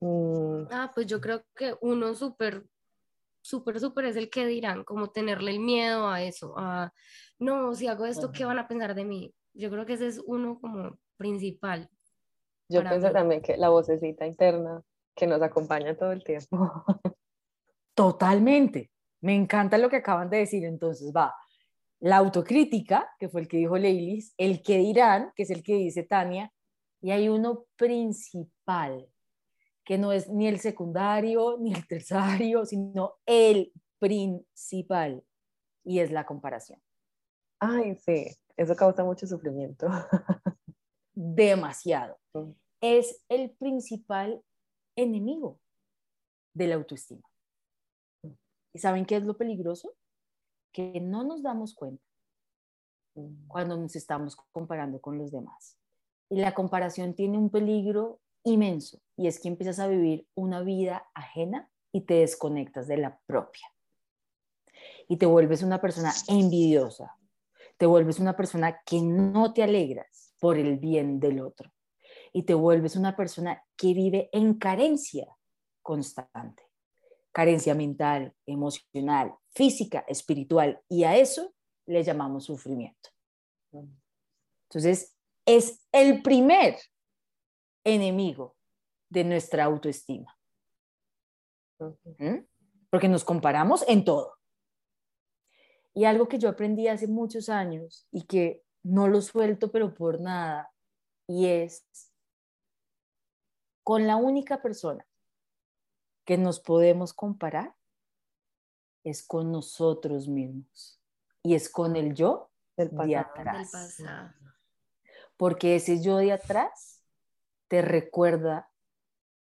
[0.00, 0.68] Mm.
[0.70, 2.64] Ah, pues yo creo que uno súper,
[3.40, 6.92] súper, súper es el que dirán, como tenerle el miedo a eso, a,
[7.38, 9.34] no, si hago esto, ¿qué van a pensar de mí?
[9.54, 11.88] Yo creo que ese es uno como principal.
[12.68, 14.82] Yo pienso también que la vocecita interna
[15.14, 16.84] que nos acompaña todo el tiempo.
[17.94, 18.90] Totalmente.
[19.22, 20.64] Me encanta lo que acaban de decir.
[20.64, 21.34] Entonces, va,
[22.00, 25.74] la autocrítica, que fue el que dijo Leilis, el que dirán, que es el que
[25.74, 26.52] dice Tania,
[27.00, 29.08] y hay uno principal,
[29.86, 35.24] que no es ni el secundario ni el terciario, sino el principal,
[35.82, 36.78] y es la comparación.
[37.58, 38.26] Ay, sí,
[38.58, 39.86] eso causa mucho sufrimiento.
[41.14, 42.18] Demasiado.
[42.82, 44.42] Es el principal
[44.94, 45.58] enemigo
[46.52, 47.26] de la autoestima.
[48.74, 49.94] ¿Y saben qué es lo peligroso?
[50.76, 52.04] que no nos damos cuenta
[53.48, 55.78] cuando nos estamos comparando con los demás.
[56.28, 61.08] Y la comparación tiene un peligro inmenso y es que empiezas a vivir una vida
[61.14, 63.66] ajena y te desconectas de la propia.
[65.08, 67.16] Y te vuelves una persona envidiosa,
[67.76, 71.70] te vuelves una persona que no te alegras por el bien del otro
[72.32, 75.26] y te vuelves una persona que vive en carencia
[75.82, 76.66] constante
[77.36, 81.52] carencia mental, emocional, física, espiritual, y a eso
[81.84, 83.10] le llamamos sufrimiento.
[84.70, 86.76] Entonces, es el primer
[87.86, 88.56] enemigo
[89.08, 90.36] de nuestra autoestima.
[91.78, 92.44] ¿Mm?
[92.90, 94.34] Porque nos comparamos en todo.
[95.94, 100.20] Y algo que yo aprendí hace muchos años y que no lo suelto, pero por
[100.20, 100.70] nada,
[101.26, 101.86] y es
[103.82, 105.06] con la única persona
[106.24, 107.74] que nos podemos comparar
[109.04, 111.00] es con nosotros mismos
[111.42, 113.70] y es con el yo de atrás.
[115.36, 116.95] Porque ese yo de atrás
[117.68, 118.70] te recuerda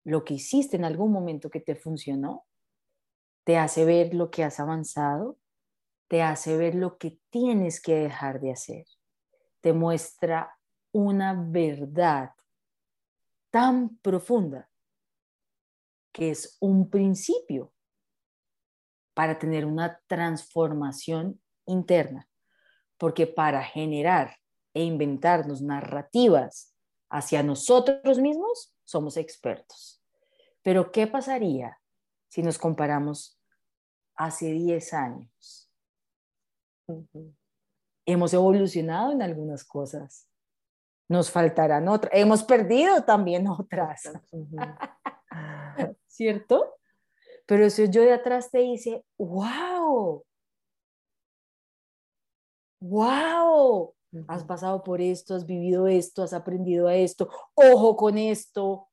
[0.04, 2.46] lo que hiciste en algún momento que te funcionó,
[3.44, 5.38] te hace ver lo que has avanzado,
[6.08, 8.86] te hace ver lo que tienes que dejar de hacer,
[9.60, 10.56] te muestra
[10.92, 12.30] una verdad
[13.50, 14.70] tan profunda
[16.12, 17.72] que es un principio
[19.12, 22.28] para tener una transformación interna,
[22.96, 24.38] porque para generar
[24.72, 26.75] e inventarnos narrativas
[27.10, 30.02] hacia nosotros mismos somos expertos.
[30.62, 31.80] Pero ¿qué pasaría
[32.28, 33.40] si nos comparamos
[34.16, 35.70] hace 10 años?
[38.04, 40.28] Hemos evolucionado en algunas cosas.
[41.08, 42.12] Nos faltarán otras.
[42.14, 44.10] Hemos perdido también otras.
[46.16, 46.78] ¿cierto?
[47.46, 50.24] Pero eso yo de atrás te dice, wow,
[52.80, 53.94] wow,
[54.28, 58.88] has pasado por esto, has vivido esto, has aprendido a esto, ojo con esto.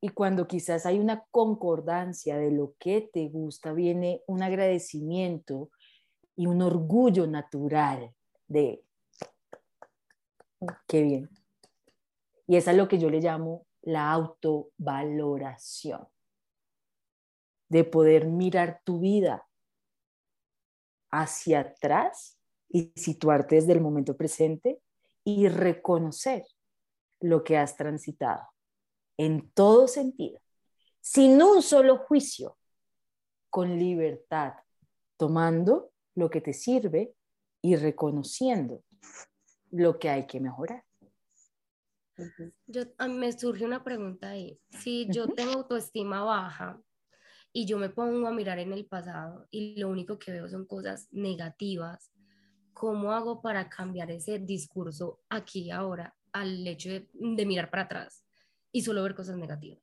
[0.00, 5.70] Y cuando quizás hay una concordancia de lo que te gusta, viene un agradecimiento
[6.36, 8.14] y un orgullo natural
[8.46, 8.84] de,
[10.86, 11.30] qué bien.
[12.46, 16.06] Y es a lo que yo le llamo la autovaloración.
[17.70, 19.46] de poder mirar tu vida
[21.10, 22.37] hacia atrás
[22.68, 24.80] y situarte desde el momento presente
[25.24, 26.44] y reconocer
[27.20, 28.46] lo que has transitado
[29.16, 30.40] en todo sentido,
[31.00, 32.56] sin un solo juicio,
[33.50, 34.54] con libertad,
[35.16, 37.14] tomando lo que te sirve
[37.60, 38.84] y reconociendo
[39.70, 40.84] lo que hay que mejorar.
[42.66, 44.60] Yo, a mí me surge una pregunta ahí.
[44.70, 46.80] Si yo tengo autoestima baja
[47.52, 50.66] y yo me pongo a mirar en el pasado y lo único que veo son
[50.66, 52.12] cosas negativas,
[52.78, 57.08] ¿cómo hago para cambiar ese discurso aquí ahora al hecho de,
[57.44, 58.24] mirar para atrás
[58.70, 59.80] y solo ver cosas negativas?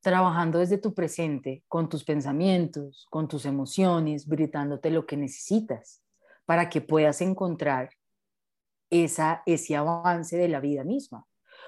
[0.00, 6.02] Trabajando desde tu presente, con tus pensamientos, con tus emociones, gritándote lo que necesitas
[6.44, 7.90] para que puedas encontrar
[8.90, 11.24] esa, ese avance de la vida misma.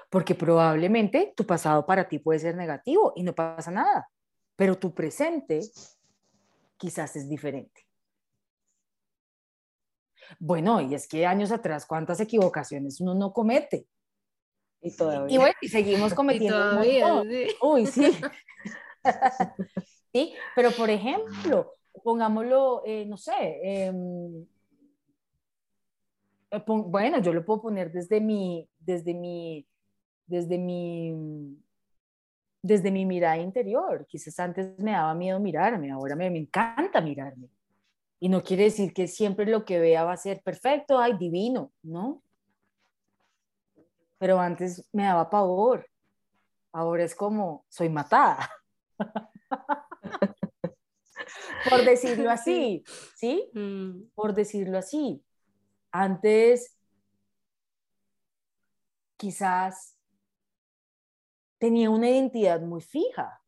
[0.09, 4.09] Porque probablemente tu pasado para ti puede ser negativo y no pasa nada,
[4.55, 5.61] pero tu presente
[6.77, 7.88] quizás es diferente.
[10.37, 13.87] Bueno, y es que años atrás, ¿cuántas equivocaciones uno no comete?
[14.81, 15.35] Y todavía.
[15.35, 16.83] Y bueno, y seguimos cometiendo.
[16.83, 17.55] Y todavía, sí.
[17.61, 18.11] Uy, sí.
[20.13, 23.91] sí, pero por ejemplo, pongámoslo, eh, no sé, eh,
[26.65, 29.67] bueno, yo lo puedo poner desde mi, desde mi,
[30.25, 31.57] desde mi,
[32.61, 34.05] desde mi mirada interior.
[34.07, 37.49] Quizás antes me daba miedo mirarme, ahora me, me encanta mirarme.
[38.19, 41.71] Y no quiere decir que siempre lo que vea va a ser perfecto, ay, divino,
[41.81, 42.21] ¿no?
[44.17, 45.87] Pero antes me daba pavor.
[46.73, 48.49] Ahora es como, soy matada.
[51.69, 52.83] Por decirlo así,
[53.15, 53.49] ¿sí?
[53.53, 55.23] Mm, Por decirlo así.
[55.91, 56.77] Antes,
[59.17, 59.97] quizás
[61.57, 63.41] tenía una identidad muy fija.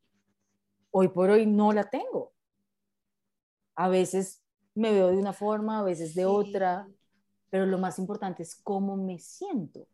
[0.90, 2.34] Hoy por hoy no la tengo.
[3.74, 4.41] A veces
[4.74, 6.26] me veo de una forma, a veces de Sí.
[6.26, 6.88] otra,
[7.50, 9.88] pero lo más importante es cómo me siento.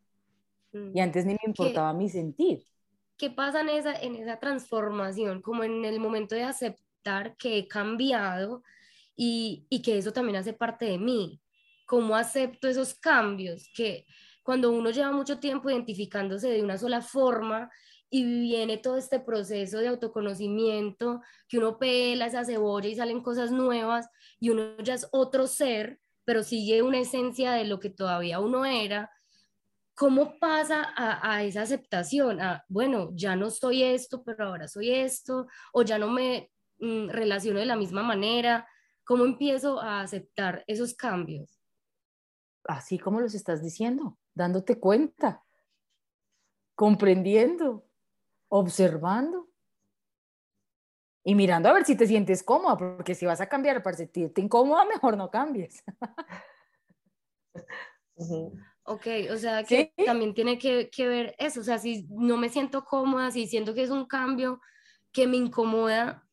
[0.73, 0.93] mm.
[0.93, 2.63] Y antes ni me importaba mi sentir.
[3.17, 5.41] ¿Qué pasa en esa, en esa transformación?
[5.41, 8.63] Como en el momento de aceptar que he cambiado
[9.15, 11.41] y, y que eso también hace parte de mí.
[11.85, 13.69] ¿Cómo acepto esos cambios?
[13.75, 14.05] Que
[14.43, 17.69] cuando uno lleva mucho tiempo identificándose de una sola forma
[18.09, 23.51] y viene todo este proceso de autoconocimiento, que uno pela esa cebolla y salen cosas
[23.51, 28.39] nuevas y uno ya es otro ser, pero sigue una esencia de lo que todavía
[28.39, 29.11] uno era,
[29.99, 32.41] ¿cómo pasa a, a, esa aceptación?
[32.41, 37.09] A, bueno, ya no soy esto, pero ahora soy esto, o ya no me mm,
[37.09, 38.65] relaciono de la misma manera.
[39.03, 41.59] ¿Cómo empiezo a aceptar esos cambios?
[42.63, 45.43] Así como los estás diciendo, dándote cuenta,
[46.75, 47.88] comprendiendo,
[48.49, 49.47] observando
[51.23, 54.41] y mirando a ver si te sientes cómoda, porque si vas a cambiar para sentirte
[54.41, 55.83] incómoda, mejor no cambies.
[58.83, 60.05] Ok, o sea que Sí.
[60.05, 63.73] también tiene que, que ver eso, o sea, si no me siento cómoda, si siento
[63.73, 64.61] que es un cambio
[65.11, 66.27] que me incomoda,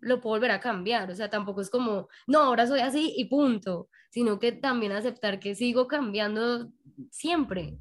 [0.00, 3.26] lo puedo volver a cambiar, o sea, tampoco es como, no, ahora soy así y
[3.26, 6.70] punto, sino que también aceptar que sigo cambiando
[7.10, 7.78] siempre.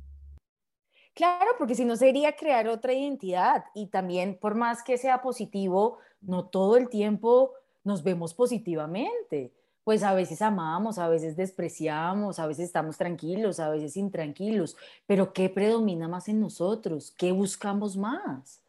[1.21, 5.99] Claro, porque si no sería crear otra identidad y también por más que sea positivo,
[6.19, 7.53] no todo el tiempo
[7.84, 9.53] nos vemos positivamente.
[9.84, 15.31] Pues a veces amamos, a veces despreciamos, a veces estamos tranquilos, a veces intranquilos, pero
[15.31, 17.13] ¿qué predomina más en nosotros?
[17.15, 18.63] ¿Qué buscamos más?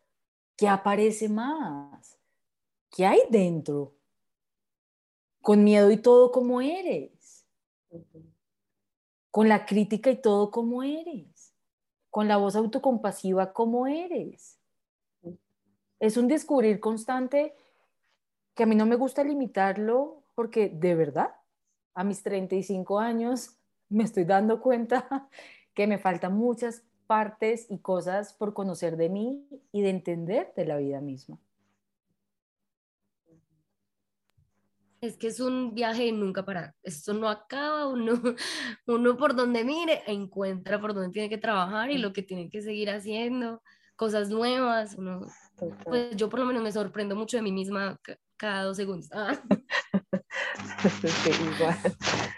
[0.54, 2.18] ¿Qué aparece más?
[2.90, 3.94] ¿Qué hay dentro?
[5.40, 7.46] Con miedo y todo como eres,
[9.30, 11.31] con la crítica y todo como eres,
[12.12, 14.58] con la voz autocompasiva como eres.
[15.98, 17.54] Es un descubrir constante
[18.54, 21.34] que a mí no me gusta limitarlo porque de verdad,
[21.94, 23.56] a mis 35 años
[23.88, 25.26] me estoy dando cuenta
[25.74, 30.66] que me faltan muchas partes y cosas por conocer de mí y de entender de
[30.66, 31.38] la vida misma.
[35.02, 36.74] Es que es un viaje de nunca parar.
[36.84, 38.20] Esto no acaba, uno,
[38.86, 42.62] uno por donde mire encuentra por donde tiene que trabajar y lo que tiene que
[42.62, 43.62] seguir haciendo,
[43.96, 44.94] cosas nuevas.
[44.94, 45.26] Uno,
[45.88, 49.08] pues yo por lo menos me sorprendo mucho de mí misma ca- cada dos segundos.
[49.12, 49.36] Ah,
[51.02, 51.76] Sí, igual.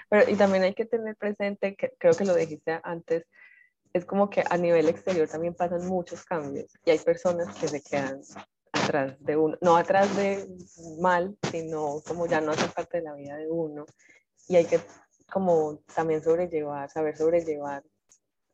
[0.08, 3.26] Pero, y también hay que tener presente, que creo que lo dijiste antes,
[3.92, 7.82] es como que a nivel exterior también pasan muchos cambios y hay personas que se
[7.82, 8.20] quedan
[8.84, 10.46] atrás de uno, no atrás de
[11.00, 13.86] mal, sino como ya no hacen parte de la vida de uno
[14.48, 14.80] y hay que
[15.32, 17.82] como también sobrellevar, saber sobrellevar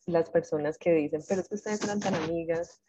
[0.07, 2.81] las personas que dicen, pero es que ustedes eran tan amigas,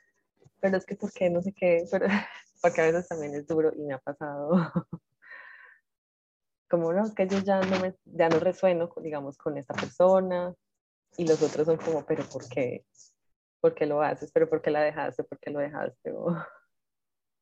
[0.60, 2.06] pero es que por qué no sé qué, pero
[2.62, 4.52] porque a veces también es duro y me ha pasado.
[6.70, 10.54] Como no, que yo ya no, me, ya no resueno, digamos, con esta persona
[11.18, 12.86] y los otros son como, pero ¿por qué?
[13.60, 14.32] ¿Por qué lo haces?
[14.32, 15.26] ¿Pero por qué la dejaste?
[15.26, 16.14] ¿Por qué lo dejaste?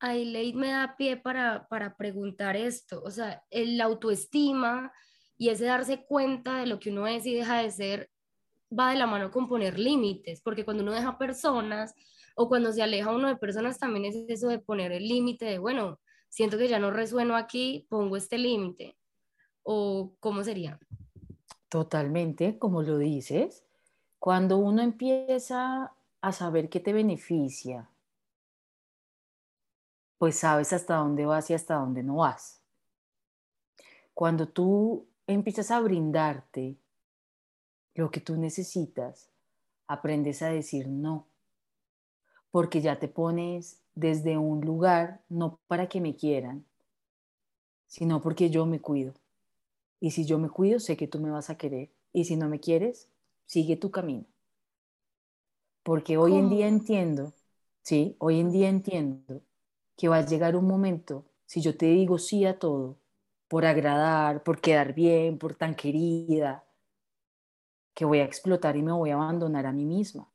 [0.02, 4.92] Ley me da pie para, para preguntar esto, o sea, el autoestima
[5.38, 8.10] y ese darse cuenta de lo que uno es y deja de ser
[8.78, 11.96] va de la mano con poner límites, porque cuando uno deja personas
[12.36, 15.58] o cuando se aleja uno de personas también es eso de poner el límite de,
[15.58, 18.96] bueno, siento que ya no resueno aquí, pongo este límite.
[19.64, 20.80] ¿O cómo sería?
[21.68, 23.66] Totalmente, como lo dices.
[24.20, 27.90] Cuando uno empieza a saber qué te beneficia,
[30.20, 32.62] pues sabes hasta dónde vas y hasta dónde no vas.
[34.14, 36.78] Cuando tú empiezas a brindarte
[37.96, 39.30] lo que tú necesitas,
[39.88, 41.26] aprendes a decir no,
[42.52, 46.66] porque ya te pones desde un lugar no para que me quieran,
[47.88, 49.14] sino porque yo me cuido.
[50.02, 51.92] Y si yo me cuido, sé que tú me vas a querer.
[52.12, 53.10] Y si no me quieres,
[53.46, 54.26] sigue tu camino.
[55.84, 57.34] Porque hoy en día entiendo,
[57.84, 59.42] sí, hoy en día entiendo
[60.00, 62.96] que va a llegar un momento, si yo te digo sí a todo,
[63.50, 66.64] por agradar, por quedar bien, por tan querida,
[67.94, 70.32] que voy a explotar y me voy a abandonar a mí misma.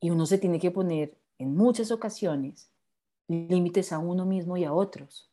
[0.00, 2.70] Y uno se tiene que poner en muchas ocasiones
[3.26, 5.30] límites a uno mismo y a otros,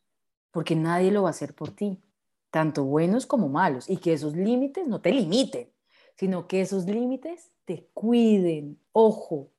[0.52, 2.02] porque nadie lo va a hacer por ti,
[2.52, 5.70] tanto buenos como malos, y que esos límites no te limiten,
[6.16, 9.50] sino que esos límites te cuiden, ojo,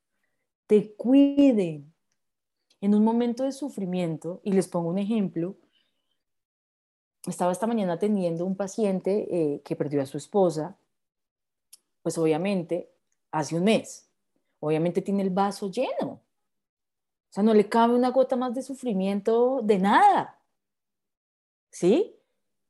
[0.66, 1.92] te cuiden.
[2.80, 5.56] En un momento de sufrimiento, y les pongo un ejemplo,
[7.26, 10.78] estaba esta mañana atendiendo un paciente eh, que perdió a su esposa,
[12.02, 12.90] pues obviamente
[13.30, 14.08] hace un mes
[14.60, 16.20] obviamente tiene el vaso lleno.
[17.30, 20.40] O sea, no le cabe una gota más de sufrimiento de nada.
[21.70, 22.16] ¿Sí?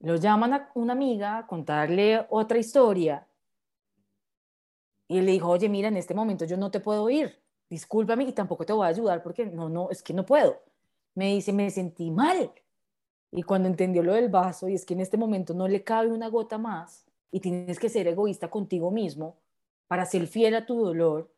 [0.01, 3.27] Lo llaman a una amiga a contarle otra historia.
[5.07, 7.41] Y le dijo, oye, mira, en este momento yo no te puedo ir.
[7.71, 10.61] Discúlpame y tampoco te voy a ayudar porque no, no, es que no puedo.
[11.15, 12.51] Me dice, me sentí mal.
[13.31, 16.09] Y cuando entendió lo del vaso, y es que en este momento no le cabe
[16.09, 19.37] una gota más, y tienes que ser egoísta contigo mismo
[19.87, 21.31] para ser fiel a tu dolor,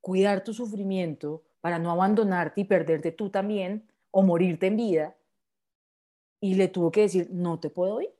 [0.00, 5.16] cuidar tu sufrimiento para no abandonarte y perderte tú también o morirte en vida.
[6.40, 8.14] Y le tuvo que decir, no te puedo ir.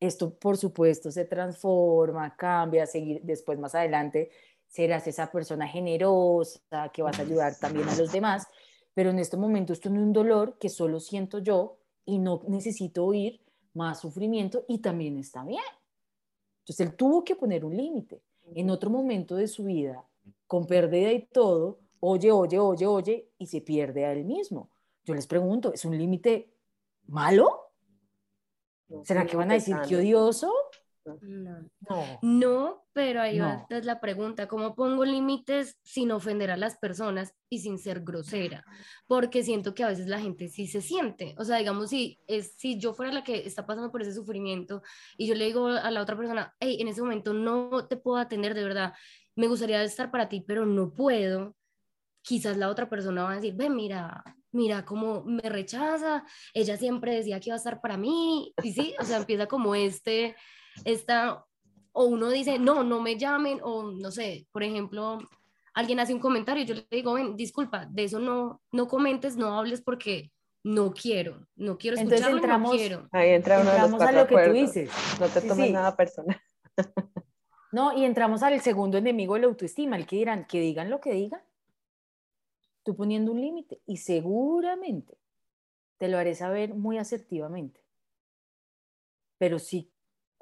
[0.00, 4.30] Esto, por supuesto, se transforma, cambia, seguir después más adelante
[4.72, 8.46] serás esa persona generosa que vas a ayudar también a los demás,
[8.94, 13.04] pero en este momento esto es un dolor que solo siento yo y no necesito
[13.04, 13.42] oír
[13.74, 15.60] más sufrimiento y también está bien.
[16.60, 18.22] Entonces él tuvo que poner un límite.
[18.54, 20.02] En otro momento de su vida
[20.46, 24.70] con pérdida y todo, oye, oye, oye, oye, y se pierde a él mismo.
[25.04, 26.50] Yo les pregunto, ¿es un límite
[27.08, 27.72] malo?
[29.04, 30.50] ¿Será que van a decir que odioso?
[31.04, 32.18] No.
[32.22, 32.84] no.
[32.92, 37.78] pero ahí va la pregunta, ¿cómo pongo límites sin ofender a las personas y sin
[37.78, 38.64] ser grosera?
[39.06, 42.54] Porque siento que a veces la gente sí se siente, o sea, digamos, si, es,
[42.56, 44.82] si yo fuera la que está pasando por ese sufrimiento
[45.16, 48.18] y yo le digo a la otra persona, hey, en ese momento no te puedo
[48.18, 48.94] atender de verdad,
[49.34, 51.56] me gustaría estar para ti, pero no puedo,
[52.22, 54.22] quizás la otra persona va a decir, ve, mira,
[54.52, 56.24] mira cómo me rechaza,
[56.54, 59.74] ella siempre decía que iba a estar para mí, y sí, o sea, empieza como
[59.74, 60.36] este,
[60.84, 61.44] esta,
[61.92, 65.18] o uno dice, no, no me llamen, o no sé, por ejemplo,
[65.74, 69.58] alguien hace un comentario, yo le digo, ven, disculpa, de eso no, no comentes, no
[69.58, 70.32] hables porque
[70.64, 73.08] no quiero, no quiero escucharlo, entramos, no quiero.
[73.12, 74.90] Ahí entra uno de los a lo que tú dices.
[75.18, 76.40] No te tomes nada personal.
[77.72, 81.00] No, y entramos al segundo enemigo de la autoestima, el que dirán, que digan lo
[81.00, 81.40] que digan.
[82.82, 85.16] Tú poniendo un límite y seguramente
[85.96, 87.80] te lo haré saber muy asertivamente.
[89.38, 89.91] Pero si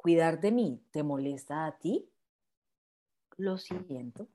[0.00, 2.10] cuidar de mí te molesta a ti,
[3.36, 4.28] lo siento.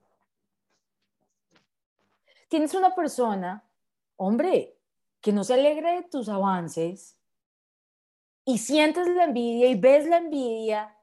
[2.48, 3.68] Tienes una persona,
[4.16, 4.78] hombre,
[5.22, 7.20] que no se alegra de tus avances
[8.46, 10.96] y sientes la envidia y ves la envidia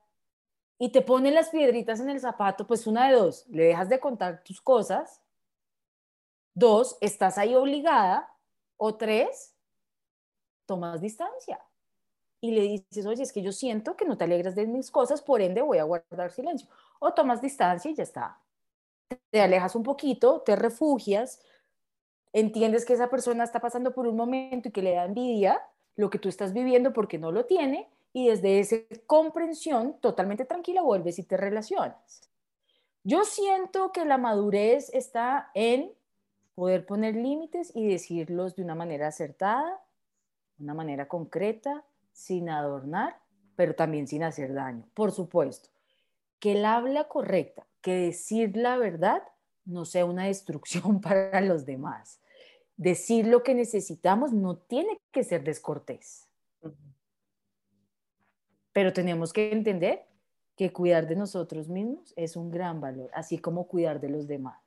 [0.79, 3.99] y te ponen las piedritas en el zapato, pues una de dos, le dejas de
[3.99, 5.21] contar tus cosas,
[6.55, 8.29] dos, estás ahí obligada,
[8.77, 9.57] o tres,
[10.67, 11.61] tomas distancia
[12.43, 15.23] y le dices, oye, es que yo siento que no te alegras de mis cosas,
[15.23, 16.69] por ende voy a guardar silencio.
[16.99, 18.41] O tomas distancia y ya está.
[19.31, 21.41] Te alejas un poquito, te refugias,
[22.33, 25.63] entiendes que esa persona está pasando por un momento y que le da envidia
[25.95, 28.77] lo que tú estás viviendo porque no lo tiene y desde esa
[29.07, 32.29] comprensión totalmente tranquila vuelves y te relacionas.
[33.05, 35.93] Yo siento que la madurez está en
[36.57, 39.81] poder poner límites y decirlos de una manera acertada,
[40.59, 43.21] una manera concreta, sin adornar,
[43.57, 44.85] pero también sin hacer daño.
[44.95, 45.71] Por supuesto,
[46.39, 49.23] que el habla correcta, que decir la verdad
[49.65, 52.21] no sea una destrucción para los demás.
[52.77, 56.29] Decir lo que necesitamos no tiene que ser descortés.
[58.73, 60.07] Pero tenemos que entender
[60.57, 64.59] que cuidar de nosotros mismos es un gran valor, así como cuidar de los demás.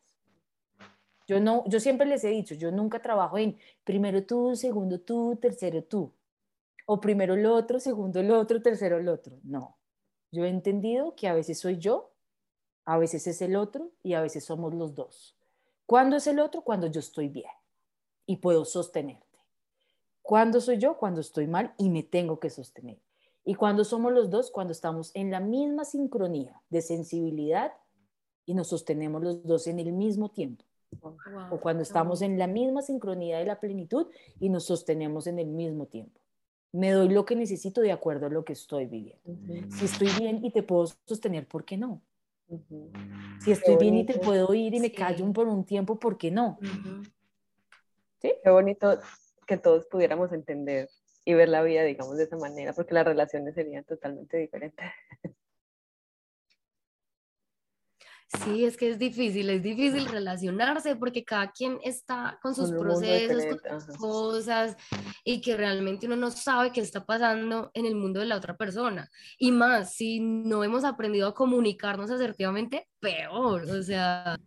[1.28, 5.38] Yo, no, yo siempre les he dicho, yo nunca trabajo en primero tú, segundo tú,
[5.42, 6.12] tercero tú.
[6.86, 9.40] O primero el otro, segundo el otro, tercero el otro.
[9.44, 9.78] No.
[10.32, 12.14] Yo he entendido que a veces soy yo,
[12.84, 15.36] a veces es el otro y a veces somos los dos.
[15.86, 16.62] ¿Cuándo es el otro?
[16.62, 17.50] Cuando yo estoy bien
[18.26, 19.26] y puedo sostenerte.
[20.22, 20.98] ¿Cuándo soy yo?
[20.98, 23.00] Cuando estoy mal y me tengo que sostener.
[23.44, 27.74] Y cuando somos los dos, cuando estamos en la misma sincronía de sensibilidad
[28.46, 30.66] y nos sostenemos los dos en el mismo tiempo
[31.52, 34.08] o cuando estamos en la misma sincronía de la plenitud
[34.40, 36.20] y nos sostenemos en el mismo tiempo.
[36.76, 39.24] Me doy lo que necesito de acuerdo a lo que estoy viviendo.
[39.70, 42.02] Si estoy bien y te puedo sostener, ¿por qué no?
[43.40, 46.32] Si estoy bien y te puedo ir y me callo por un tiempo, ¿por qué
[46.32, 46.60] no?
[48.22, 48.34] ¿Sí?
[48.44, 49.00] Qué bonito
[49.48, 50.90] que todos pudiéramos entender
[51.24, 54.86] y ver la vida, digamos, de esa manera, porque las relaciones serían totalmente diferentes.
[58.28, 63.62] Sí, es que es difícil, es difícil relacionarse porque cada quien está con sus procesos,
[63.62, 64.76] con sus cosas
[65.24, 68.58] y que realmente uno no sabe qué está pasando en el mundo de la otra
[68.58, 69.10] persona.
[69.38, 74.38] Y más, si no hemos aprendido a comunicarnos asertivamente, peor, o sea.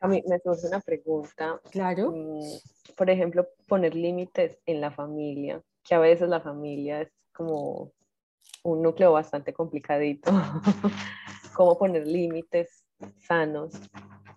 [0.00, 1.58] A mí me surge una pregunta.
[1.70, 2.12] Claro.
[2.12, 7.92] Mm, por ejemplo, poner límites en la familia, que a veces la familia es como
[8.64, 10.30] un núcleo bastante complicadito.
[11.54, 12.84] Cómo poner límites
[13.18, 13.74] sanos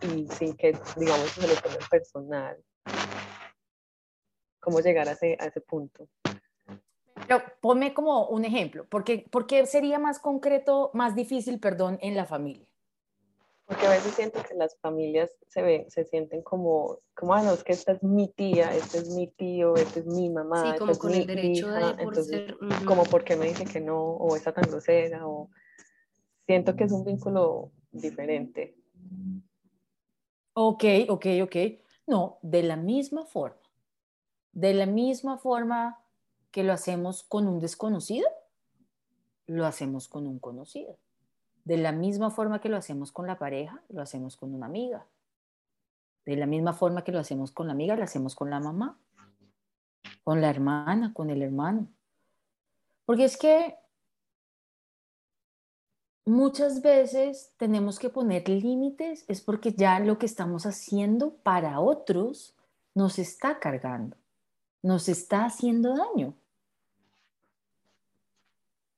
[0.01, 2.57] y sin que, digamos, se lo tome personal.
[4.59, 6.07] Cómo llegar a ese, a ese punto.
[7.27, 12.15] Pero ponme como un ejemplo, porque ¿por qué sería más concreto, más difícil, perdón, en
[12.15, 12.67] la familia?
[13.67, 17.51] Porque a veces siento que las familias se, ven, se sienten como, como, ah, no,
[17.51, 20.71] es que esta es mi tía, este es mi tío, este es mi mamá.
[20.71, 22.57] Sí, como con el derecho de por entonces, ser...
[22.85, 25.49] Como porque me dice que no, o está tan grosera, o
[26.45, 28.77] siento que es un vínculo diferente.
[30.53, 31.55] Ok, ok, ok.
[32.07, 33.59] No, de la misma forma.
[34.53, 36.01] De la misma forma
[36.51, 38.29] que lo hacemos con un desconocido,
[39.45, 40.97] lo hacemos con un conocido.
[41.67, 45.05] De la misma forma que lo hacemos con la pareja, lo hacemos con una amiga.
[46.25, 48.97] De la misma forma que lo hacemos con la amiga, lo hacemos con la mamá,
[50.23, 51.89] con la hermana, con el hermano.
[53.05, 53.75] Porque es que
[56.23, 62.55] muchas veces tenemos que poner límites, es porque ya lo que estamos haciendo para otros
[62.93, 64.15] nos está cargando,
[64.81, 66.33] nos está haciendo daño.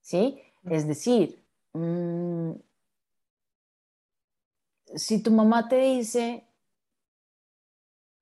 [0.01, 0.43] ¿Sí?
[0.65, 1.38] Es decir,
[1.75, 2.59] Mm,
[5.03, 6.25] si tu mamá te dice,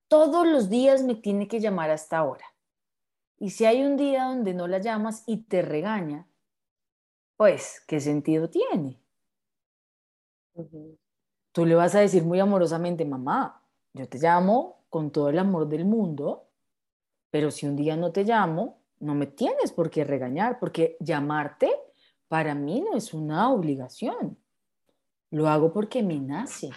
[0.09, 2.43] todos los días me tiene que llamar hasta ahora,
[3.39, 6.27] y si hay un día donde no la llamas y te regaña,
[7.35, 8.99] pues, ¿qué sentido tiene?
[11.51, 13.61] Tú le vas a decir muy amorosamente, mamá,
[13.93, 16.47] yo te llamo con todo el amor del mundo,
[17.31, 21.71] pero si un día no te llamo, no me tienes por qué regañar, porque llamarte
[22.27, 24.37] para mí no es una obligación.
[25.31, 26.69] Lo hago porque me nace.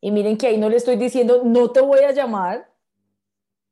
[0.00, 2.72] Y miren que ahí no le estoy diciendo, no te voy a llamar,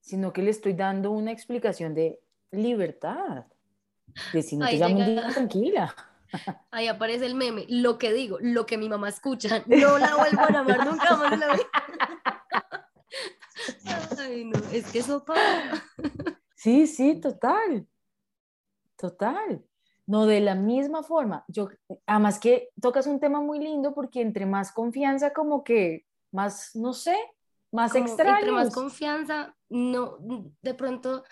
[0.01, 3.47] sino que le estoy dando una explicación de libertad.
[4.33, 5.95] De si no te llamo un día, tranquila.
[6.71, 10.41] Ahí aparece el meme, lo que digo, lo que mi mamá escucha, no la vuelvo
[10.41, 11.59] a llamar nunca más la
[14.19, 15.85] Ay, no, es que eso pasa.
[16.55, 17.87] Sí, sí, total.
[18.97, 19.65] Total.
[20.07, 21.45] No, de la misma forma.
[21.49, 21.69] Yo,
[22.07, 26.93] además que tocas un tema muy lindo porque entre más confianza, como que más, no
[26.93, 27.17] sé,
[27.73, 28.39] más extraños.
[28.39, 30.19] Entre más confianza, no,
[30.63, 31.25] de pronto,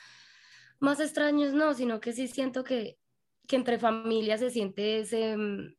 [0.80, 2.98] más extraños no, sino que sí siento que,
[3.46, 5.74] que entre familias se siente ese, mm,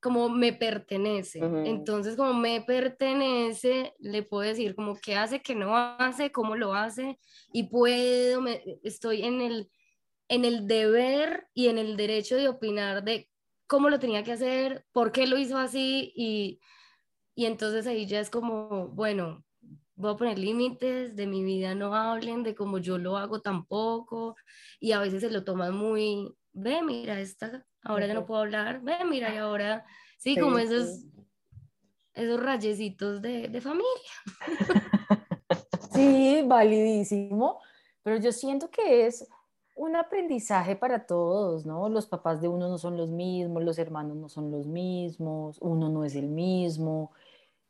[0.00, 1.40] como me pertenece.
[1.40, 6.74] Entonces, como me pertenece, le puedo decir como qué hace, qué no hace, cómo lo
[6.74, 7.18] hace,
[7.52, 9.70] y puedo, me, estoy en el
[10.30, 13.28] en el deber y en el derecho de opinar de
[13.66, 16.60] cómo lo tenía que hacer, por qué lo hizo así y,
[17.34, 19.44] y entonces ahí ya es como, bueno,
[19.96, 24.36] voy a poner límites, de mi vida no hablen, de cómo yo lo hago tampoco
[24.78, 28.82] y a veces se lo toman muy, ve, mira, esta, ahora ya no puedo hablar,
[28.82, 29.84] ve, mira, y ahora,
[30.16, 31.06] sí, como eso es,
[32.14, 33.90] esos rayecitos de, de familia.
[35.92, 37.60] Sí, validísimo,
[38.04, 39.28] pero yo siento que es
[39.80, 41.88] un aprendizaje para todos, ¿no?
[41.88, 45.88] Los papás de uno no son los mismos, los hermanos no son los mismos, uno
[45.88, 47.12] no es el mismo.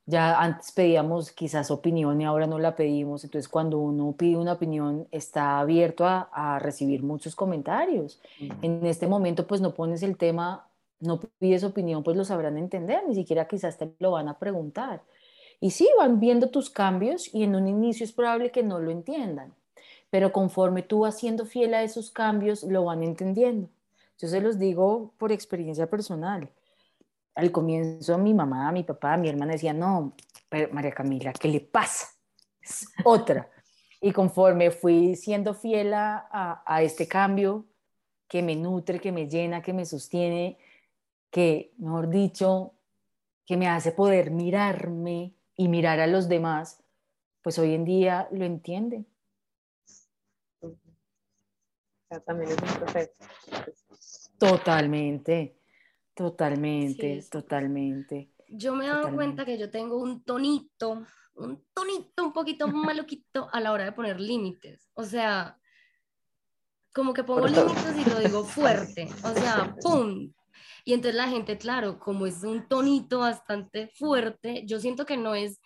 [0.07, 4.55] Ya antes pedíamos quizás opinión y ahora no la pedimos, entonces cuando uno pide una
[4.55, 8.21] opinión está abierto a, a recibir muchos comentarios.
[8.61, 13.05] En este momento pues no pones el tema, no pides opinión, pues lo sabrán entender,
[13.07, 15.01] ni siquiera quizás te lo van a preguntar.
[15.61, 18.91] Y sí, van viendo tus cambios y en un inicio es probable que no lo
[18.91, 19.55] entiendan
[20.11, 23.71] pero conforme tú vas siendo fiel a esos cambios, lo van entendiendo.
[24.19, 26.51] Yo se los digo por experiencia personal.
[27.37, 30.15] Al comienzo mi mamá, mi papá, mi hermana decían, no,
[30.73, 32.09] María Camila, ¿qué le pasa?
[32.61, 33.49] Es otra.
[34.01, 37.67] Y conforme fui siendo fiel a, a este cambio
[38.27, 40.59] que me nutre, que me llena, que me sostiene,
[41.31, 42.75] que, mejor dicho,
[43.47, 46.83] que me hace poder mirarme y mirar a los demás,
[47.43, 49.07] pues hoy en día lo entienden
[52.19, 53.13] también es un proceso.
[54.39, 55.57] Totalmente,
[56.15, 58.33] totalmente, totalmente.
[58.49, 63.49] Yo me he dado cuenta que yo tengo un tonito, un tonito un poquito maluquito
[63.53, 64.91] a la hora de poner límites.
[64.95, 65.57] O sea,
[66.93, 69.09] como que pongo límites y lo digo fuerte.
[69.25, 70.33] O sea, ¡pum!
[70.85, 75.35] Y entonces la gente, claro, como es un tonito bastante fuerte, yo siento que no
[75.35, 75.61] es,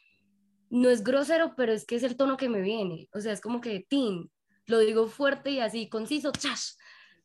[0.69, 3.09] no es grosero, pero es que es el tono que me viene.
[3.15, 4.31] O sea, es como que, tin,
[4.67, 6.73] lo digo fuerte y así, conciso, chash,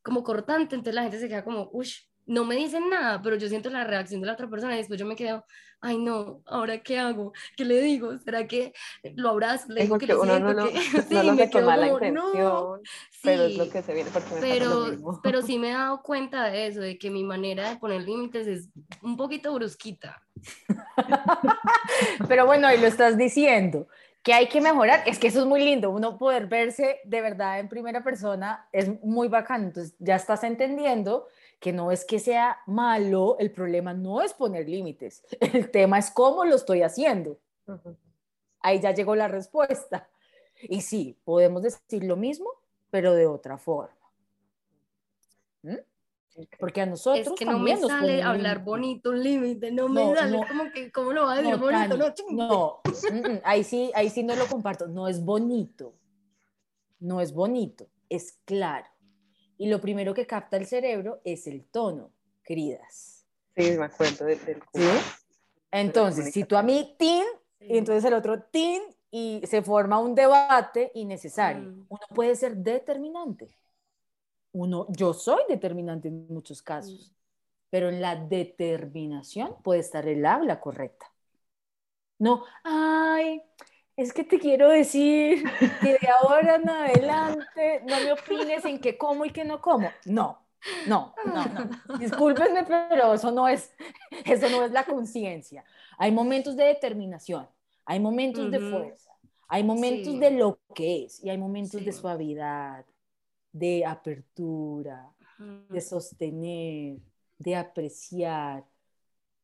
[0.02, 1.90] como cortante, entonces la gente se queda como, uff,
[2.30, 5.00] no me dicen nada, pero yo siento la reacción de la otra persona y después
[5.00, 5.44] yo me quedo,
[5.82, 7.34] ay no, ¿ahora qué hago?
[7.58, 8.20] ¿Qué le digo?
[8.20, 8.72] ¿Será que
[9.16, 9.66] lo abrazo?
[9.70, 10.80] Le digo que lo siento, no, que...
[11.10, 12.80] sí, no me quedo la intención, no.
[13.24, 16.52] pero es lo que se viene porque me pero, pero sí me he dado cuenta
[16.52, 18.70] de eso, de que mi manera de poner límites es
[19.02, 20.22] un poquito brusquita.
[22.28, 23.88] pero bueno, ahí lo estás diciendo
[24.24, 27.60] que hay que mejorar, es que eso es muy lindo, uno poder verse de verdad
[27.60, 31.28] en primera persona es muy bacano, entonces ya estás entendiendo
[31.60, 36.12] que no es que sea malo, el problema no es poner límites, el tema es
[36.12, 37.40] cómo lo estoy haciendo.
[38.62, 40.10] Ahí ya llegó la respuesta.
[40.62, 42.50] Y sí, podemos decir lo mismo,
[42.90, 43.96] pero de otra forma.
[45.62, 45.76] ¿Mm?
[46.60, 50.40] Porque a nosotros es que no me sale hablar bonito un límite, no me sale
[50.48, 51.98] como que cómo lo va a decir bonito,
[52.30, 55.96] no, mm, mm, ahí sí, ahí sí no lo comparto, no es bonito.
[57.00, 58.88] No es bonito, es claro.
[59.58, 62.12] Y lo primero que capta el cerebro es el tono,
[62.44, 63.26] queridas.
[63.56, 64.40] Sí, me acuerdo del,
[64.74, 64.88] ¿Sí?
[65.72, 67.24] Entonces, si tú a mí tin
[67.62, 68.82] y entonces el otro tin
[69.12, 71.86] y se forma un debate innecesario, mm.
[71.90, 73.58] uno puede ser determinante
[74.60, 77.14] uno, yo soy determinante en muchos casos,
[77.70, 81.12] pero en la determinación puede estar el habla correcta.
[82.20, 83.42] No, ay,
[83.96, 85.44] es que te quiero decir
[85.80, 90.02] que de ahora en adelante no me opines en qué como y qué no como.
[90.06, 90.46] No,
[90.84, 91.70] no, no, no.
[91.98, 93.74] Discúlpenme, pero eso no es,
[94.26, 95.64] eso no es la conciencia.
[95.98, 97.48] Hay momentos de determinación,
[97.86, 99.12] hay momentos de fuerza,
[99.48, 102.86] hay momentos de lo que es y hay momentos de suavidad,
[103.52, 105.10] de apertura,
[105.70, 106.98] de sostener,
[107.38, 108.66] de apreciar.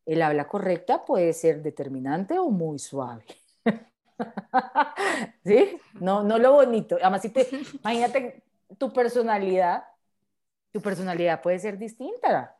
[0.05, 3.25] El habla correcta puede ser determinante o muy suave.
[5.43, 5.79] ¿Sí?
[5.99, 6.97] No, no lo bonito.
[7.01, 7.47] Además, si te,
[7.83, 8.43] imagínate
[8.77, 9.83] tu personalidad,
[10.71, 12.57] tu personalidad puede ser distinta.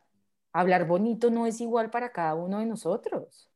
[0.52, 3.52] Hablar bonito no es igual para cada uno de nosotros.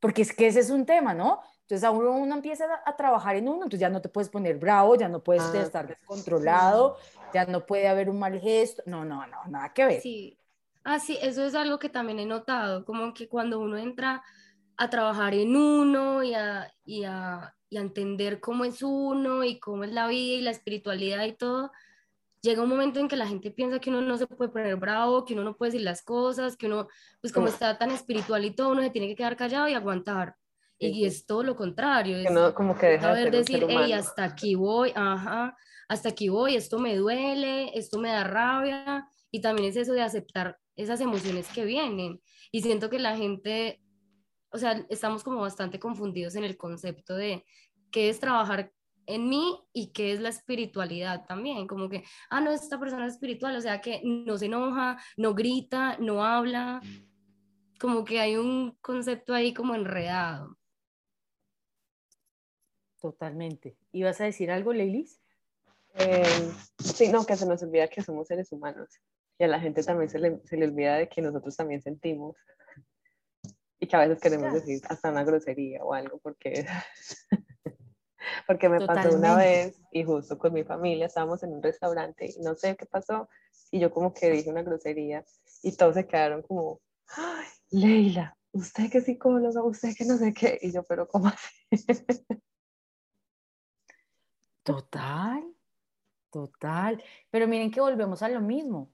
[0.00, 1.42] Porque es que ese es un tema, ¿no?
[1.66, 4.56] Entonces a uno, uno empieza a, trabajar en uno, entonces ya no te puedes poner
[4.56, 6.96] bravo, ya no puedes ah, estar descontrolado,
[7.34, 10.00] ya no puede haber un mal gesto, no, no, no, nada que ver.
[10.00, 10.38] Sí,
[10.84, 14.22] ah, sí, eso es algo que también he notado, como que cuando uno entra
[14.76, 19.58] a trabajar en uno y a, y a, y a entender cómo es uno y
[19.58, 21.72] cómo es la vida y la espiritualidad y todo,
[22.42, 25.24] llega un momento en que la gente piensa que uno no se puede poner bravo,
[25.24, 26.86] que uno no puede decir las cosas, que uno,
[27.20, 30.36] pues como está tan espiritual y todo, uno se tiene que quedar callado y aguantar.
[30.78, 32.18] Y es todo lo contrario.
[32.18, 35.56] Es no, como que deja de decir, hey, hasta aquí voy, ajá,
[35.88, 39.08] hasta aquí voy, esto me duele, esto me da rabia.
[39.30, 42.20] Y también es eso de aceptar esas emociones que vienen.
[42.52, 43.80] Y siento que la gente,
[44.50, 47.44] o sea, estamos como bastante confundidos en el concepto de
[47.90, 48.72] qué es trabajar
[49.06, 53.14] en mí y qué es la espiritualidad también, como que, ah, no, esta persona es
[53.14, 56.80] espiritual, o sea, que no se enoja, no grita, no habla,
[57.80, 60.58] como que hay un concepto ahí como enredado.
[63.06, 63.76] Totalmente.
[63.92, 65.20] ¿Ibas a decir algo, Leilis?
[65.94, 68.88] Eh, sí, no, que se nos olvida que somos seres humanos
[69.38, 72.36] y a la gente también se le, se le olvida de que nosotros también sentimos.
[73.78, 76.66] Y que a veces queremos decir hasta una grosería o algo porque,
[78.48, 82.26] porque me me pasó una vez y justo con mi familia estábamos en un restaurante
[82.26, 83.28] y no sé qué pasó
[83.70, 85.24] y yo como que dije una grosería
[85.62, 86.80] y todos se quedaron como,
[87.16, 91.54] Ay, Leila, usted que psicóloga, usted que no sé qué y yo, pero ¿cómo así?
[94.66, 95.44] Total,
[96.32, 97.00] total.
[97.30, 98.90] Pero miren que volvemos a lo mismo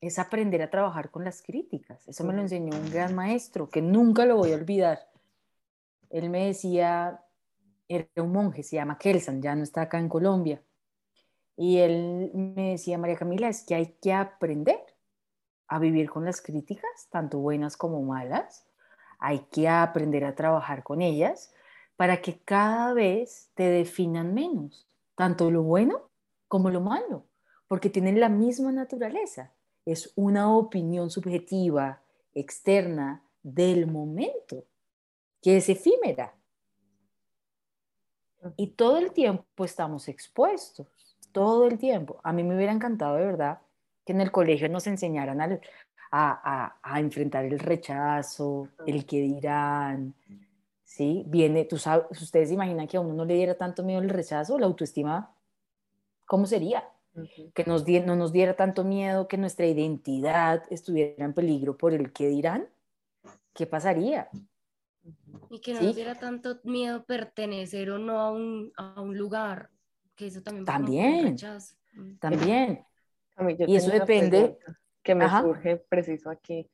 [0.00, 2.08] es aprender a trabajar con las críticas.
[2.08, 5.10] Eso me lo enseñó un gran maestro que nunca lo voy a olvidar.
[6.08, 7.20] Él me decía,
[7.88, 10.62] era un monje, se llama Kelsan, ya no está acá en Colombia.
[11.54, 14.80] Y él me decía, María Camila, es que hay que aprender
[15.68, 18.66] a vivir con las críticas, tanto buenas como malas.
[19.18, 21.52] Hay que aprender a trabajar con ellas
[21.96, 26.10] para que cada vez te definan menos, tanto lo bueno
[26.48, 27.26] como lo malo,
[27.68, 29.52] porque tienen la misma naturaleza
[29.86, 32.02] es una opinión subjetiva,
[32.34, 34.64] externa, del momento,
[35.40, 36.34] que es efímera.
[38.56, 40.88] Y todo el tiempo estamos expuestos,
[41.30, 42.20] todo el tiempo.
[42.24, 43.60] A mí me hubiera encantado de verdad
[44.04, 50.14] que en el colegio nos enseñaran a, a, enfrentar el rechazo, el que dirán.
[50.86, 51.24] ¿Sí?
[51.26, 54.58] Viene, tú sabes, ustedes imaginan que a uno no le diera tanto miedo el rechazo,
[54.58, 55.34] la autoestima,
[56.24, 56.88] ¿cómo sería?
[57.54, 62.12] que nos no nos diera tanto miedo que nuestra identidad estuviera en peligro por el
[62.12, 62.68] que dirán,
[63.54, 64.28] ¿qué pasaría?
[65.48, 69.70] Y que no nos diera tanto miedo pertenecer o no a un, a un lugar,
[70.14, 70.66] que eso también.
[70.66, 71.36] También,
[72.20, 72.84] también.
[73.66, 74.58] y eso depende.
[75.02, 76.68] Que me surge preciso aquí.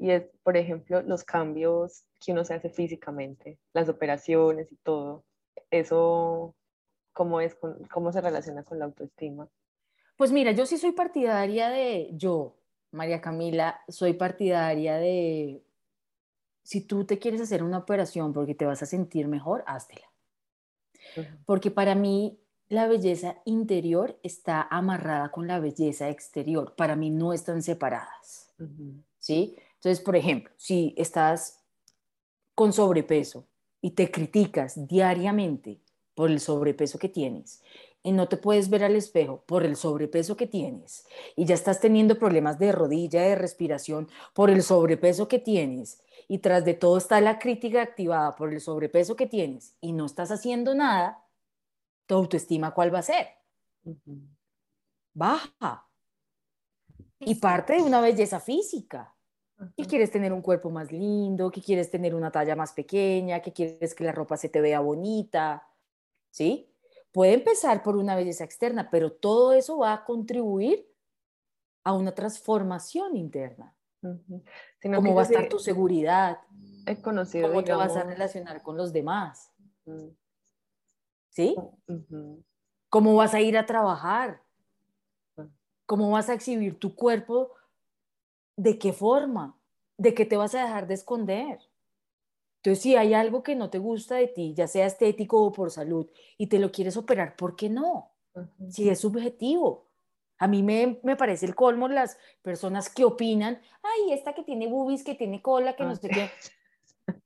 [0.00, 5.24] Y es, por ejemplo, los cambios que uno se hace físicamente, las operaciones y todo.
[5.70, 6.54] Eso,
[7.12, 7.54] ¿cómo, es,
[7.92, 9.46] cómo se relaciona con la autoestima?
[10.16, 12.56] Pues mira, yo sí soy partidaria de, yo,
[12.92, 15.62] María Camila, soy partidaria de,
[16.62, 20.06] si tú te quieres hacer una operación porque te vas a sentir mejor, háztela.
[21.44, 26.74] Porque para mí la belleza interior está amarrada con la belleza exterior.
[26.74, 28.54] Para mí no están separadas.
[29.18, 29.56] ¿Sí?
[29.80, 31.64] Entonces, por ejemplo, si estás
[32.54, 33.46] con sobrepeso
[33.80, 35.80] y te criticas diariamente
[36.14, 37.62] por el sobrepeso que tienes
[38.02, 41.80] y no te puedes ver al espejo por el sobrepeso que tienes y ya estás
[41.80, 46.98] teniendo problemas de rodilla, de respiración por el sobrepeso que tienes y tras de todo
[46.98, 51.24] está la crítica activada por el sobrepeso que tienes y no estás haciendo nada,
[52.04, 53.28] tu autoestima cuál va a ser?
[55.14, 55.88] Baja.
[57.20, 59.14] Y parte de una belleza física.
[59.76, 63.52] Que quieres tener un cuerpo más lindo, que quieres tener una talla más pequeña, que
[63.52, 65.68] quieres que la ropa se te vea bonita,
[66.30, 66.72] ¿sí?
[67.12, 70.88] Puede empezar por una belleza externa, pero todo eso va a contribuir
[71.84, 73.74] a una transformación interna.
[74.00, 76.38] ¿Cómo va a estar tu seguridad?
[76.86, 79.52] He conocido, ¿Cómo te vas a relacionar con los demás?
[81.28, 81.54] ¿Sí?
[82.88, 84.42] ¿Cómo vas a ir a trabajar?
[85.86, 87.52] ¿Cómo vas a exhibir tu cuerpo?
[88.60, 89.58] ¿De qué forma?
[89.96, 91.60] ¿De qué te vas a dejar de esconder?
[92.56, 95.70] Entonces, si hay algo que no te gusta de ti, ya sea estético o por
[95.70, 98.10] salud, y te lo quieres operar, ¿por qué no?
[98.68, 99.86] Si es subjetivo.
[100.36, 104.66] A mí me, me, parece el colmo las personas que opinan, ay, esta que tiene
[104.66, 106.30] boobies, que tiene cola, que no sé qué.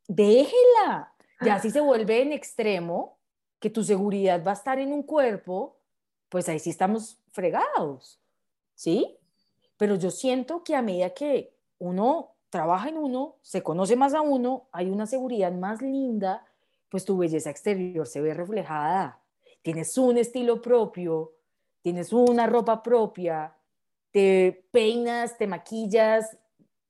[0.07, 1.13] Déjela.
[1.41, 3.19] Ya si se vuelve en extremo,
[3.59, 5.81] que tu seguridad va a estar en un cuerpo,
[6.29, 8.21] pues ahí sí estamos fregados.
[8.77, 9.19] ¿Sí?
[9.77, 14.21] Pero yo siento que a medida que uno trabaja en uno, se conoce más a
[14.21, 16.47] uno, hay una seguridad más linda,
[16.89, 19.21] pues tu belleza exterior se ve reflejada.
[19.63, 21.33] Tienes un estilo propio,
[21.83, 23.57] tienes una ropa propia,
[24.13, 26.39] te peinas, te maquillas,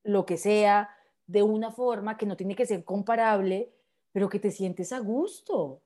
[0.03, 0.89] lo que sea,
[1.25, 3.73] de una forma que no tiene que ser comparable,
[4.11, 5.81] pero que te sientes a gusto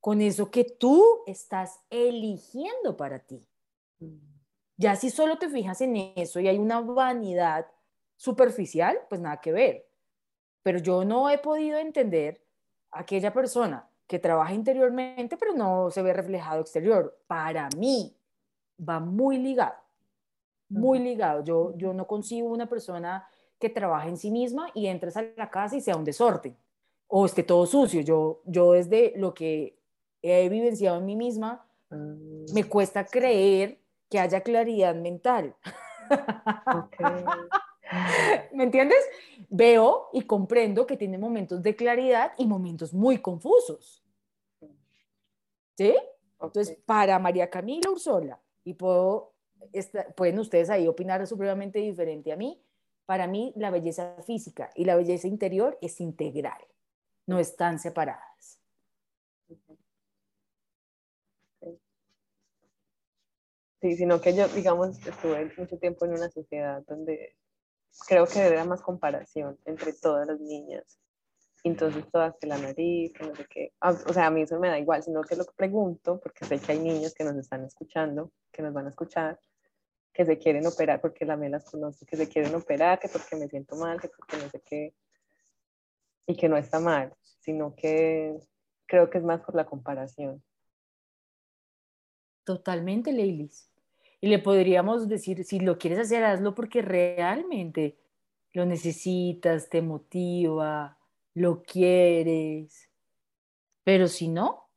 [0.00, 3.46] con eso que tú estás eligiendo para ti.
[3.98, 4.35] Mm.
[4.76, 7.66] Ya si solo te fijas en eso y hay una vanidad
[8.16, 9.88] superficial, pues nada que ver.
[10.62, 12.42] Pero yo no he podido entender
[12.90, 17.18] a aquella persona que trabaja interiormente, pero no se ve reflejado exterior.
[17.26, 18.16] Para mí
[18.78, 19.76] va muy ligado,
[20.68, 21.42] muy ligado.
[21.42, 23.26] Yo, yo no consigo una persona
[23.58, 26.56] que trabaje en sí misma y entres a la casa y sea un desorden
[27.08, 28.00] o esté todo sucio.
[28.02, 29.78] Yo, yo desde lo que
[30.22, 32.52] he vivenciado en mí misma, mm.
[32.52, 35.56] me cuesta creer que haya claridad mental.
[36.08, 37.24] Okay.
[38.52, 38.98] ¿Me entiendes?
[39.48, 44.02] Veo y comprendo que tiene momentos de claridad y momentos muy confusos.
[45.76, 45.94] ¿Sí?
[46.40, 49.34] Entonces, para María Camila Ursola, y puedo,
[50.16, 52.60] pueden ustedes ahí opinar supremamente diferente a mí,
[53.06, 56.60] para mí la belleza física y la belleza interior es integral,
[57.26, 58.60] no están separadas.
[63.80, 67.36] Sí, sino que yo, digamos, estuve mucho tiempo en una sociedad donde
[68.06, 70.98] creo que era más comparación entre todas las niñas.
[71.62, 73.72] Entonces todas que la nariz, que no sé qué.
[73.80, 76.60] Ah, o sea, a mí eso me da igual, sino que lo pregunto, porque sé
[76.60, 79.40] que hay niños que nos están escuchando, que nos van a escuchar,
[80.12, 83.36] que se quieren operar porque la me las conoce, que se quieren operar, que porque
[83.36, 84.94] me siento mal, que porque no sé qué.
[86.26, 88.38] Y que no está mal, sino que
[88.86, 90.42] creo que es más por la comparación.
[92.46, 93.68] Totalmente, Leilis.
[94.20, 97.98] Y le podríamos decir, si lo quieres hacer, hazlo porque realmente
[98.52, 100.96] lo necesitas, te motiva,
[101.34, 102.88] lo quieres.
[103.82, 104.68] Pero si no,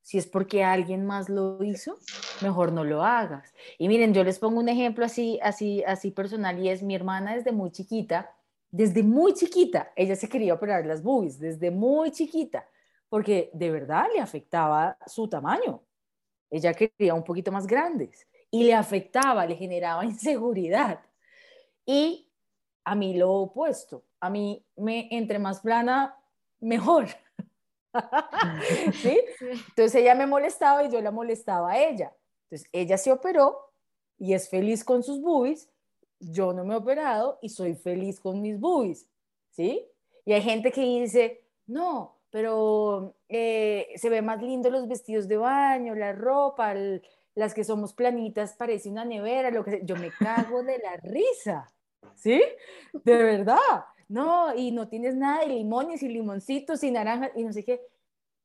[0.00, 1.98] si es porque alguien más lo hizo,
[2.40, 3.52] mejor no lo hagas.
[3.76, 7.34] Y miren, yo les pongo un ejemplo así, así, así personal y es mi hermana
[7.34, 8.34] desde muy chiquita,
[8.70, 12.66] desde muy chiquita, ella se quería operar las boobies, desde muy chiquita,
[13.10, 15.82] porque de verdad le afectaba su tamaño.
[16.50, 21.00] Ella quería un poquito más grandes y le afectaba, le generaba inseguridad.
[21.84, 22.28] Y
[22.84, 26.16] a mí lo opuesto, a mí me entre más plana,
[26.60, 27.06] mejor.
[29.02, 29.20] ¿Sí?
[29.40, 32.14] Entonces ella me molestaba y yo la molestaba a ella.
[32.44, 33.72] Entonces ella se operó
[34.18, 35.70] y es feliz con sus boobies,
[36.20, 39.08] yo no me he operado y soy feliz con mis boobies.
[39.50, 39.86] ¿Sí?
[40.24, 45.36] Y hay gente que dice, no, pero eh, se ve más lindo los vestidos de
[45.36, 47.02] baño, la ropa, el,
[47.34, 51.72] las que somos planitas parece una nevera, lo que Yo me cago de la risa,
[52.14, 52.42] ¿sí?
[52.92, 53.84] De verdad.
[54.08, 57.82] No, y no tienes nada de limones y limoncitos y naranjas y no sé qué,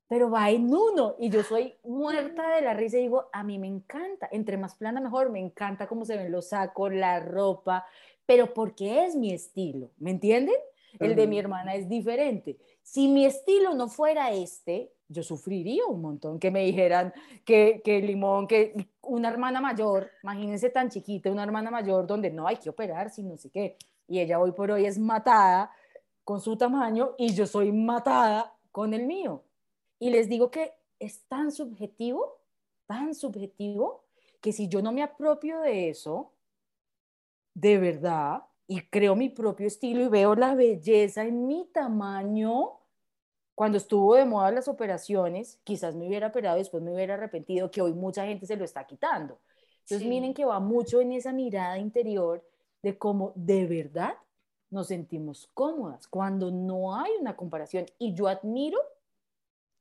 [0.08, 3.58] pero va en uno y yo soy muerta de la risa y digo, a mí
[3.58, 7.86] me encanta, entre más plana mejor, me encanta cómo se ven los sacos, la ropa,
[8.26, 10.56] pero porque es mi estilo, ¿me entienden?
[11.00, 12.58] El de mi hermana es diferente.
[12.84, 17.14] Si mi estilo no fuera este, yo sufriría un montón que me dijeran
[17.46, 22.58] que, limón, que una hermana mayor, imagínense tan chiquita, una hermana mayor donde no hay
[22.58, 23.78] que operar, si no sé qué,
[24.08, 25.72] y ella hoy por hoy es matada
[26.24, 29.44] con su tamaño y yo soy matada con el mío.
[30.00, 32.40] Y les digo que es tan subjetivo,
[32.86, 34.04] tan subjetivo,
[34.42, 36.32] que si yo no me apropio de eso,
[37.54, 42.80] de verdad, y creo mi propio estilo y veo la belleza en mi tamaño,
[43.56, 47.70] cuando estuvo de moda las operaciones, quizás me hubiera operado y después me hubiera arrepentido,
[47.70, 49.40] que hoy mucha gente se lo está quitando.
[49.82, 52.44] Entonces miren que va mucho en esa mirada interior
[52.82, 54.14] de cómo de verdad
[54.70, 57.86] nos sentimos cómodas cuando no hay una comparación.
[58.00, 58.80] Y yo admiro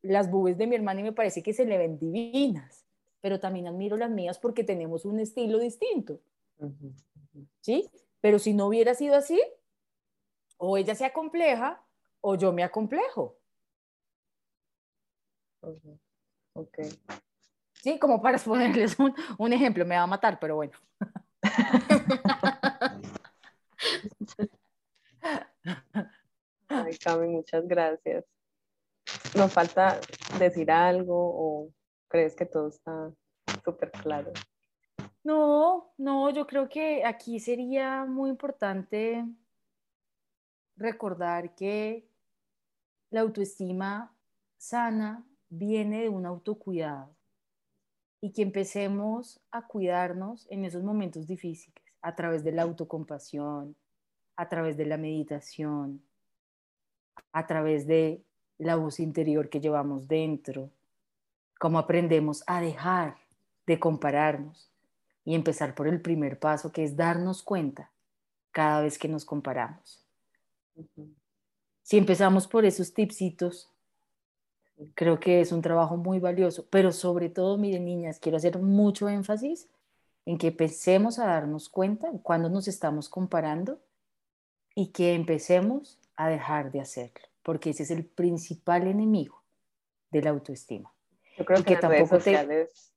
[0.03, 2.85] las bubes de mi hermana y me parece que se le ven divinas,
[3.21, 6.21] pero también admiro las mías porque tenemos un estilo distinto.
[7.61, 7.89] ¿Sí?
[8.23, 9.39] Pero si no hubiera sido así,
[10.57, 11.85] o ella se acompleja
[12.23, 13.37] o yo me acomplejo.
[16.55, 16.79] Ok.
[17.75, 20.73] Sí, como para ponerles un, un ejemplo, me va a matar, pero bueno.
[26.69, 28.25] Ay, Cami, muchas gracias.
[29.35, 30.01] ¿Nos falta
[30.39, 31.73] decir algo o
[32.09, 33.11] crees que todo está
[33.65, 34.33] súper claro?
[35.25, 39.25] No, no, yo creo que aquí sería muy importante
[40.77, 42.09] recordar que
[43.11, 44.13] la autoestima
[44.59, 47.15] sana viene de un autocuidado
[48.21, 53.77] y que empecemos a cuidarnos en esos momentos difíciles a través de la autocompasión,
[54.35, 56.03] a través de la meditación,
[57.33, 58.25] a través de
[58.59, 60.71] la voz interior que llevamos dentro,
[61.61, 63.17] cómo aprendemos a dejar
[63.67, 64.72] de compararnos
[65.25, 67.91] y empezar por el primer paso que es darnos cuenta
[68.51, 70.05] cada vez que nos comparamos.
[71.83, 73.73] Si empezamos por esos tipsitos,
[74.95, 79.09] Creo que es un trabajo muy valioso, pero sobre todo, miren niñas, quiero hacer mucho
[79.09, 79.69] énfasis
[80.27, 83.81] en que empecemos a darnos cuenta cuando nos estamos comparando
[84.75, 89.43] y que empecemos a dejar de hacerlo, porque ese es el principal enemigo
[90.11, 90.93] de la autoestima.
[91.39, 92.93] Yo creo que, las redes sociales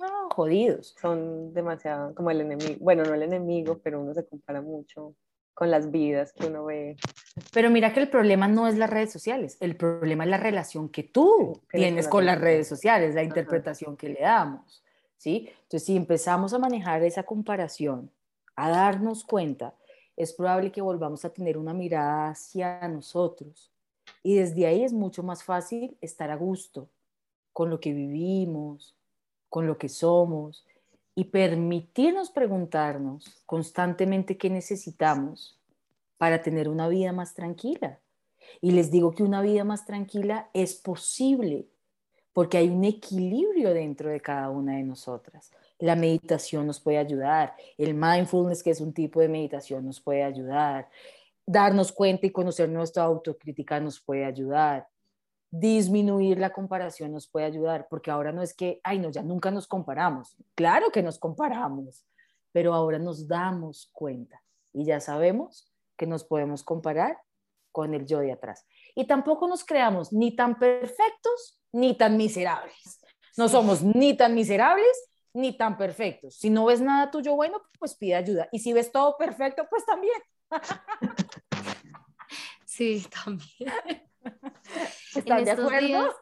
[0.00, 0.94] no, jodidos.
[1.00, 5.14] Son demasiado como el enemigo, bueno, no el enemigo, pero uno se compara mucho
[5.54, 6.96] con las vidas que uno ve.
[7.52, 10.88] Pero mira que el problema no es las redes sociales, el problema es la relación
[10.88, 14.82] que tú tienes con las redes sociales, la interpretación que le damos,
[15.18, 15.50] ¿sí?
[15.62, 18.10] Entonces, si empezamos a manejar esa comparación,
[18.56, 19.74] a darnos cuenta,
[20.16, 23.70] es probable que volvamos a tener una mirada hacia nosotros.
[24.22, 26.88] Y desde ahí es mucho más fácil estar a gusto
[27.52, 28.96] con lo que vivimos,
[29.50, 30.64] con lo que somos,
[31.14, 35.60] y permitirnos preguntarnos constantemente qué necesitamos
[36.16, 38.00] para tener una vida más tranquila.
[38.62, 41.68] Y les digo que una vida más tranquila es posible
[42.32, 45.50] porque hay un equilibrio dentro de cada una de nosotras.
[45.78, 50.22] La meditación nos puede ayudar, el mindfulness, que es un tipo de meditación, nos puede
[50.22, 50.88] ayudar,
[51.44, 54.88] darnos cuenta y conocer nuestra autocrítica nos puede ayudar,
[55.50, 59.50] disminuir la comparación nos puede ayudar, porque ahora no es que, ay, no, ya nunca
[59.50, 60.36] nos comparamos.
[60.54, 62.06] Claro que nos comparamos,
[62.52, 64.42] pero ahora nos damos cuenta
[64.72, 67.18] y ya sabemos que nos podemos comparar
[67.72, 68.66] con el yo de atrás.
[68.94, 73.00] Y tampoco nos creamos ni tan perfectos ni tan miserables.
[73.36, 76.34] No somos ni tan miserables ni tan perfectos.
[76.34, 78.48] Si no ves nada tuyo bueno, pues pide ayuda.
[78.50, 80.20] Y si ves todo perfecto, pues también.
[82.64, 84.09] Sí, también.
[85.14, 86.14] ¿Estás de acuerdo?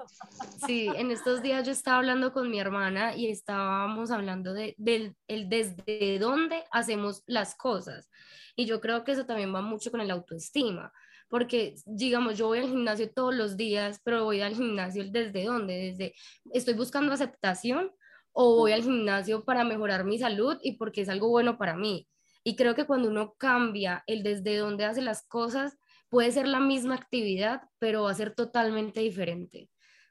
[0.67, 5.17] sí, en estos días yo estaba hablando con mi hermana y estábamos hablando de, del
[5.27, 8.11] el desde dónde hacemos las cosas.
[8.57, 10.93] Y yo creo que eso también va mucho con el autoestima
[11.29, 15.75] porque digamos, yo voy al gimnasio todos los días, pero voy al gimnasio desde dónde,
[15.75, 16.15] desde
[16.53, 17.93] estoy buscando aceptación
[18.33, 22.09] o voy al gimnasio para mejorar mi salud y porque es algo bueno para mí.
[22.45, 25.77] Y creo que cuando uno cambia el desde dónde hace las cosas,
[26.09, 29.71] puede ser la misma actividad, pero va a ser totalmente diferente.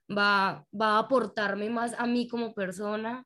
[0.10, 3.26] Va, va a aportarme más a mí como persona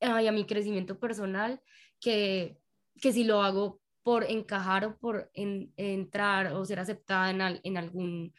[0.00, 1.60] y a mi crecimiento personal
[2.00, 2.58] que,
[3.00, 8.32] que si lo hago por encajar o por entrar o ser aceptada en, en, algún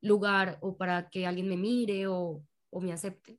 [0.00, 3.38] lugar o para que alguien me mire o, o me acepte.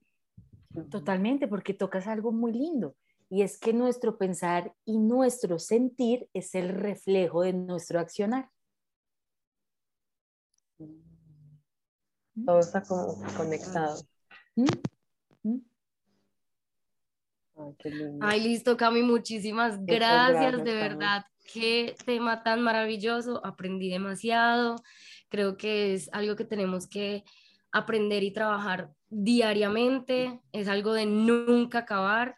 [0.89, 2.95] Totalmente, porque tocas algo muy lindo
[3.30, 8.49] y es que nuestro pensar y nuestro sentir es el reflejo de nuestro accionar.
[12.45, 14.01] Todo está como conectado.
[14.55, 14.65] ¿Mm?
[15.43, 15.59] ¿Mm?
[18.21, 21.25] Ay, listo, Cami, muchísimas gracias, de verdad.
[21.51, 24.75] Qué tema tan maravilloso, aprendí demasiado.
[25.29, 27.23] Creo que es algo que tenemos que
[27.71, 32.35] aprender y trabajar diariamente, es algo de nunca acabar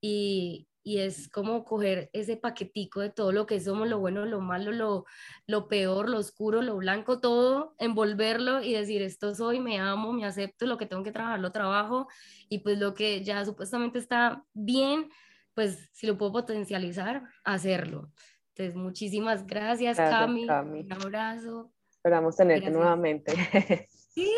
[0.00, 4.40] y, y es como coger ese paquetico de todo lo que somos, lo bueno, lo
[4.40, 5.04] malo, lo,
[5.48, 10.24] lo peor, lo oscuro, lo blanco, todo, envolverlo y decir, esto soy, me amo, me
[10.24, 12.06] acepto, lo que tengo que trabajar, lo trabajo,
[12.48, 15.10] y pues lo que ya supuestamente está bien,
[15.54, 18.12] pues si lo puedo potencializar, hacerlo.
[18.54, 20.44] Entonces, muchísimas gracias, Cami.
[20.44, 21.72] Un abrazo.
[21.90, 23.34] Esperamos tenerte nuevamente.
[24.16, 24.32] Sí.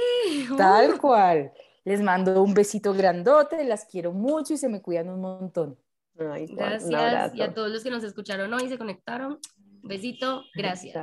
[0.57, 1.53] Tal cual.
[1.85, 5.79] Les mando un besito grandote, las quiero mucho y se me cuidan un montón.
[6.19, 7.35] Gracias.
[7.35, 9.39] Y a todos los que nos escucharon hoy y se conectaron.
[9.83, 10.43] besito.
[10.55, 10.97] Gracias.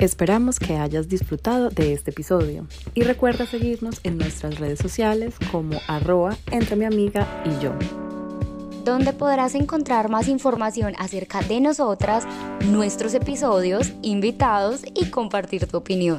[0.00, 5.78] Esperamos que hayas disfrutado de este episodio y recuerda seguirnos en nuestras redes sociales como
[5.88, 7.74] arroba entre mi amiga y yo.
[8.82, 12.24] Donde podrás encontrar más información acerca de nosotras,
[12.64, 16.18] nuestros episodios, invitados y compartir tu opinión.